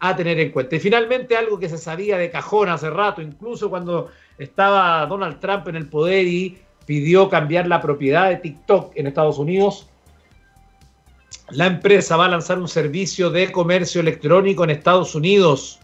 a 0.00 0.14
tener 0.16 0.38
en 0.40 0.50
cuenta. 0.50 0.76
Y 0.76 0.80
finalmente 0.80 1.36
algo 1.36 1.58
que 1.58 1.68
se 1.68 1.78
sabía 1.78 2.18
de 2.18 2.30
cajón 2.30 2.68
hace 2.68 2.90
rato, 2.90 3.22
incluso 3.22 3.70
cuando 3.70 4.10
estaba 4.36 5.06
Donald 5.06 5.38
Trump 5.40 5.68
en 5.68 5.76
el 5.76 5.88
poder 5.88 6.26
y 6.26 6.58
pidió 6.84 7.28
cambiar 7.28 7.68
la 7.68 7.80
propiedad 7.80 8.28
de 8.28 8.36
TikTok 8.36 8.92
en 8.96 9.06
Estados 9.06 9.38
Unidos. 9.38 9.88
La 11.50 11.66
empresa 11.66 12.16
va 12.16 12.26
a 12.26 12.28
lanzar 12.28 12.58
un 12.58 12.68
servicio 12.68 13.30
de 13.30 13.52
comercio 13.52 14.00
electrónico 14.00 14.64
en 14.64 14.70
Estados 14.70 15.14
Unidos. 15.14 15.78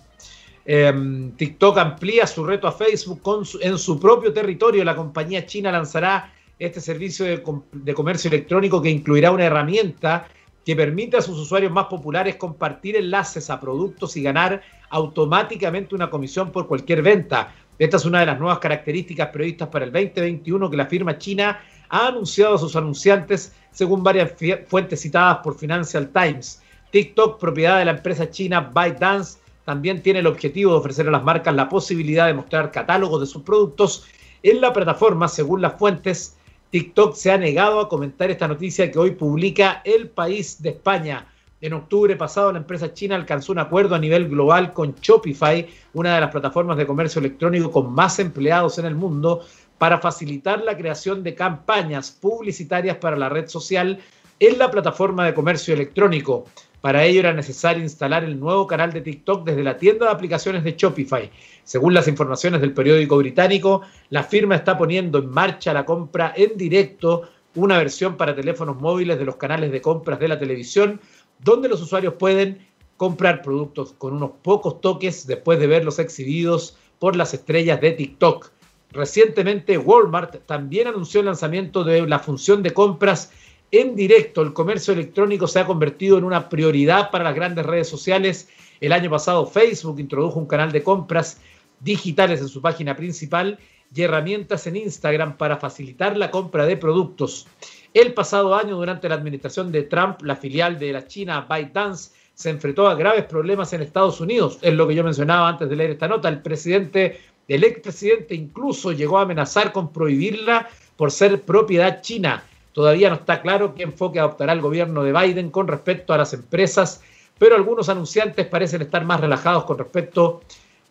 Em, 0.64 1.31
TikTok 1.33 1.79
amplía 1.79 2.27
su 2.27 2.44
reto 2.44 2.66
a 2.66 2.72
Facebook 2.72 3.22
en 3.61 3.79
su 3.79 4.01
propio 4.01 4.33
territorio. 4.33 4.85
La 4.85 4.96
compañía 4.96 5.46
china 5.46 5.70
lanzará 5.70 6.33
este 6.66 6.81
servicio 6.81 7.27
de, 7.27 7.94
comercio 7.94 8.29
electrónico 8.29 8.81
que 8.81 8.88
incluirá 8.88 9.33
una 9.33 9.44
herramienta 9.44 10.29
que 10.64 10.77
permite 10.77 11.16
a 11.16 11.20
sus 11.20 11.37
usuarios 11.37 11.72
más 11.72 11.87
populares 11.87 12.37
compartir 12.37 12.94
enlaces 12.94 13.51
a 13.51 13.61
productos 13.61 14.16
y 14.16 14.22
ganar 14.22 14.62
automáticamente 14.90 15.96
una 15.96 16.09
comisión 16.09 16.53
por 16.53 16.68
cualquier 16.68 17.03
venta. 17.03 17.53
Esta 17.81 17.96
es 17.96 18.05
una 18.05 18.20
de 18.20 18.27
las 18.27 18.38
nuevas 18.38 18.61
características 18.61 19.31
previstas 19.31 19.68
para 19.70 19.87
el 19.87 19.92
2021 19.92 20.70
que 20.70 20.77
la 20.77 20.87
firma 20.87 21.18
china 21.18 21.61
ha 21.88 22.07
anunciado 22.07 22.55
a 22.55 22.59
sus 22.59 22.77
anunciantes, 22.77 23.57
según 23.72 24.05
varias 24.05 24.33
fuentes 24.68 25.01
citadas 25.01 25.38
por 25.38 25.59
Financial 25.59 26.09
Times. 26.11 26.62
TikTok, 26.92 27.40
propiedad 27.40 27.79
de 27.79 27.87
la 27.87 27.92
empresa 27.92 28.31
china 28.31 28.70
ByteDance, 28.72 29.40
también 29.64 30.01
tiene 30.01 30.20
el 30.20 30.29
objetivo 30.29 30.72
de 30.72 30.79
ofrecer 30.79 31.09
a 31.09 31.11
las 31.11 31.25
marcas 31.25 31.55
la 31.57 31.68
posibilidad 31.68 32.29
de 32.29 32.35
mostrar 32.35 32.70
catálogos 32.70 33.20
de 33.20 33.27
sus 33.27 33.42
productos 33.42 34.07
en 34.44 34.61
la 34.61 34.72
plataforma, 34.72 35.27
según 35.27 35.61
las 35.61 35.75
fuentes 35.77 36.37
TikTok 36.72 37.14
se 37.14 37.30
ha 37.30 37.37
negado 37.37 37.80
a 37.80 37.88
comentar 37.90 38.30
esta 38.30 38.48
noticia 38.48 38.90
que 38.90 38.98
hoy 38.98 39.11
publica 39.11 39.82
El 39.85 40.08
País 40.08 40.62
de 40.62 40.70
España. 40.70 41.26
En 41.61 41.74
octubre 41.74 42.16
pasado, 42.16 42.50
la 42.50 42.61
empresa 42.61 42.94
china 42.94 43.14
alcanzó 43.14 43.52
un 43.52 43.58
acuerdo 43.58 43.94
a 43.94 43.98
nivel 43.98 44.26
global 44.26 44.72
con 44.72 44.94
Shopify, 44.94 45.68
una 45.92 46.14
de 46.14 46.22
las 46.22 46.30
plataformas 46.30 46.78
de 46.78 46.87
comercio 46.87 47.18
electrónico 47.18 47.70
con 47.70 47.92
más 47.92 48.18
empleados 48.20 48.78
en 48.78 48.87
el 48.87 48.94
mundo, 48.94 49.44
para 49.76 49.98
facilitar 49.98 50.62
la 50.62 50.74
creación 50.74 51.22
de 51.22 51.35
campañas 51.35 52.11
publicitarias 52.11 52.96
para 52.96 53.18
la 53.18 53.28
red 53.28 53.48
social 53.48 53.98
en 54.40 54.58
la 54.58 54.70
plataforma 54.70 55.26
de 55.26 55.35
comercio 55.35 55.74
electrónico. 55.74 56.46
Para 56.82 57.04
ello 57.04 57.20
era 57.20 57.32
necesario 57.32 57.80
instalar 57.80 58.24
el 58.24 58.40
nuevo 58.40 58.66
canal 58.66 58.92
de 58.92 59.00
TikTok 59.00 59.44
desde 59.46 59.62
la 59.62 59.76
tienda 59.76 60.06
de 60.06 60.12
aplicaciones 60.12 60.64
de 60.64 60.74
Shopify. 60.76 61.30
Según 61.62 61.94
las 61.94 62.08
informaciones 62.08 62.60
del 62.60 62.74
periódico 62.74 63.16
británico, 63.18 63.82
la 64.10 64.24
firma 64.24 64.56
está 64.56 64.76
poniendo 64.76 65.20
en 65.20 65.30
marcha 65.30 65.72
la 65.72 65.86
compra 65.86 66.34
en 66.36 66.56
directo, 66.56 67.22
una 67.54 67.78
versión 67.78 68.16
para 68.16 68.34
teléfonos 68.34 68.80
móviles 68.80 69.16
de 69.16 69.24
los 69.24 69.36
canales 69.36 69.70
de 69.70 69.80
compras 69.80 70.18
de 70.18 70.26
la 70.26 70.40
televisión, 70.40 71.00
donde 71.38 71.68
los 71.68 71.80
usuarios 71.80 72.14
pueden 72.14 72.66
comprar 72.96 73.42
productos 73.42 73.94
con 73.96 74.14
unos 74.14 74.32
pocos 74.42 74.80
toques 74.80 75.24
después 75.26 75.60
de 75.60 75.68
verlos 75.68 76.00
exhibidos 76.00 76.76
por 76.98 77.14
las 77.14 77.32
estrellas 77.32 77.80
de 77.80 77.92
TikTok. 77.92 78.50
Recientemente 78.90 79.78
Walmart 79.78 80.44
también 80.46 80.88
anunció 80.88 81.20
el 81.20 81.26
lanzamiento 81.26 81.84
de 81.84 82.06
la 82.08 82.18
función 82.18 82.60
de 82.64 82.72
compras 82.72 83.30
en 83.72 83.96
directo. 83.96 84.42
El 84.42 84.52
comercio 84.52 84.92
electrónico 84.92 85.48
se 85.48 85.58
ha 85.58 85.66
convertido 85.66 86.18
en 86.18 86.25
una 86.25 86.48
prioridad 86.48 87.10
para 87.10 87.25
las 87.25 87.35
grandes 87.35 87.66
redes 87.66 87.88
sociales. 87.88 88.48
El 88.81 88.92
año 88.92 89.10
pasado 89.10 89.46
Facebook 89.46 89.98
introdujo 89.98 90.38
un 90.38 90.46
canal 90.46 90.70
de 90.70 90.83
compras 90.83 91.40
digitales 91.81 92.40
en 92.40 92.48
su 92.48 92.60
página 92.60 92.94
principal 92.94 93.58
y 93.94 94.02
herramientas 94.02 94.66
en 94.66 94.77
Instagram 94.77 95.37
para 95.37 95.56
facilitar 95.56 96.16
la 96.16 96.31
compra 96.31 96.66
de 96.66 96.77
productos. 96.77 97.46
El 97.94 98.14
pasado 98.14 98.54
año, 98.54 98.77
durante 98.77 99.08
la 99.08 99.16
administración 99.16 99.73
de 99.73 99.83
Trump, 99.83 100.23
la 100.23 100.37
filial 100.37 100.79
de 100.79 100.92
la 100.92 101.06
China 101.06 101.46
ByteDance 101.48 102.12
se 102.35 102.50
enfrentó 102.50 102.88
a 102.88 102.94
graves 102.94 103.25
problemas 103.25 103.73
en 103.73 103.83
Estados 103.83 104.20
Unidos. 104.20 104.58
Es 104.62 104.75
lo 104.75 104.87
que 104.87 104.94
yo 104.94 105.04
mencionaba 105.04 105.48
antes 105.48 105.68
de 105.68 105.77
leer 105.77 105.90
esta 105.90 106.08
nota. 106.08 106.29
El 106.29 106.40
presidente, 106.40 107.20
el 107.48 107.64
expresidente 107.64 108.35
incluso 108.35 108.92
llegó 108.92 109.18
a 109.18 109.23
amenazar 109.23 109.73
con 109.73 109.92
prohibirla 109.92 110.68
por 110.96 111.10
ser 111.10 111.42
propiedad 111.42 112.00
china. 112.00 112.44
Todavía 112.73 113.10
no 113.10 113.16
está 113.16 113.42
claro 113.42 113.75
qué 113.75 113.83
enfoque 113.83 114.18
adoptará 114.18 114.52
el 114.52 114.60
gobierno 114.60 115.02
de 115.02 115.12
Biden 115.12 115.50
con 115.50 115.68
respecto 115.68 116.12
a 116.12 116.18
las 116.18 116.33
empresas, 116.33 117.02
pero 117.38 117.54
algunos 117.54 117.88
anunciantes 117.88 118.46
parecen 118.46 118.83
estar 118.83 119.04
más 119.04 119.20
relajados 119.20 119.64
con 119.64 119.79
respecto 119.79 120.40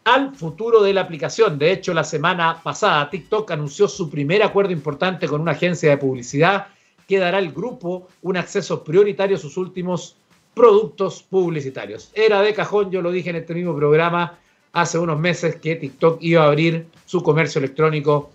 al 0.04 0.36
futuro 0.36 0.82
de 0.82 0.94
la 0.94 1.02
aplicación. 1.02 1.58
De 1.58 1.72
hecho, 1.72 1.94
la 1.94 2.04
semana 2.04 2.62
pasada 2.62 3.10
TikTok 3.10 3.50
anunció 3.52 3.88
su 3.88 4.10
primer 4.10 4.44
acuerdo 4.44 4.72
importante 4.72 5.28
con 5.28 5.42
una 5.42 5.52
agencia 5.52 5.90
de 5.90 5.98
publicidad 5.98 6.68
que 7.08 7.20
dará 7.20 7.40
al 7.40 7.52
grupo 7.52 8.08
un 8.22 8.38
acceso 8.38 8.84
prioritario 8.84 9.38
a 9.38 9.40
sus 9.40 9.58
últimos 9.58 10.16
productos 10.54 11.24
publicitarios. 11.24 12.12
Era 12.14 12.42
de 12.42 12.54
cajón, 12.54 12.92
yo 12.92 13.02
lo 13.02 13.12
dije 13.12 13.30
en 13.30 13.38
este 13.38 13.54
mismo 13.54 13.76
programa 13.76 14.38
hace 14.74 14.98
unos 14.98 15.20
meses 15.20 15.56
que 15.58 15.76
TikTok 15.76 16.18
iba 16.22 16.44
a 16.44 16.48
abrir 16.48 16.88
su 17.06 17.22
comercio 17.22 17.60
electrónico 17.60 18.32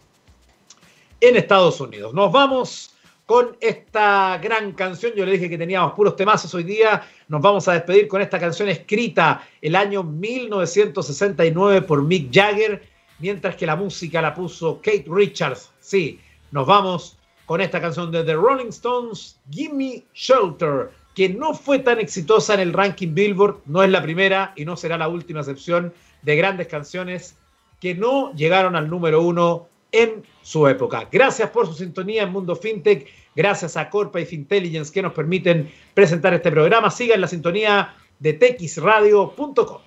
en 1.20 1.36
Estados 1.36 1.80
Unidos. 1.80 2.12
Nos 2.12 2.30
vamos 2.30 2.95
con 3.26 3.56
esta 3.60 4.38
gran 4.38 4.72
canción. 4.72 5.12
Yo 5.14 5.26
le 5.26 5.32
dije 5.32 5.50
que 5.50 5.58
teníamos 5.58 5.92
puros 5.94 6.16
temazos 6.16 6.54
hoy 6.54 6.62
día. 6.62 7.02
Nos 7.28 7.42
vamos 7.42 7.66
a 7.66 7.72
despedir 7.74 8.06
con 8.06 8.22
esta 8.22 8.38
canción 8.38 8.68
escrita 8.68 9.46
el 9.60 9.74
año 9.74 10.04
1969 10.04 11.82
por 11.82 12.02
Mick 12.02 12.32
Jagger, 12.32 12.88
mientras 13.18 13.56
que 13.56 13.66
la 13.66 13.74
música 13.74 14.22
la 14.22 14.32
puso 14.32 14.76
Kate 14.76 15.06
Richards. 15.08 15.72
Sí, 15.80 16.20
nos 16.52 16.66
vamos 16.66 17.18
con 17.46 17.60
esta 17.60 17.80
canción 17.80 18.10
de 18.10 18.24
The 18.24 18.34
Rolling 18.34 18.68
Stones, 18.68 19.38
Gimme 19.50 20.04
Shelter, 20.14 20.90
que 21.14 21.28
no 21.28 21.54
fue 21.54 21.80
tan 21.80 21.98
exitosa 21.98 22.54
en 22.54 22.60
el 22.60 22.72
ranking 22.72 23.14
Billboard, 23.14 23.62
no 23.66 23.82
es 23.82 23.90
la 23.90 24.02
primera 24.02 24.52
y 24.56 24.64
no 24.64 24.76
será 24.76 24.98
la 24.98 25.08
última 25.08 25.40
excepción 25.40 25.92
de 26.22 26.36
grandes 26.36 26.68
canciones 26.68 27.36
que 27.80 27.94
no 27.94 28.32
llegaron 28.34 28.76
al 28.76 28.88
número 28.88 29.22
uno 29.22 29.68
en 29.96 30.22
su 30.42 30.66
época. 30.68 31.08
Gracias 31.10 31.50
por 31.50 31.66
su 31.66 31.74
sintonía 31.74 32.22
en 32.22 32.32
Mundo 32.32 32.54
FinTech, 32.56 33.06
gracias 33.34 33.76
a 33.76 33.90
Corpa 33.90 34.20
y 34.20 34.26
Fintelligence 34.26 34.92
que 34.92 35.02
nos 35.02 35.12
permiten 35.12 35.70
presentar 35.94 36.34
este 36.34 36.50
programa. 36.50 36.90
Sigan 36.90 37.20
la 37.20 37.28
sintonía 37.28 37.94
de 38.18 38.32
texradio.com. 38.34 39.85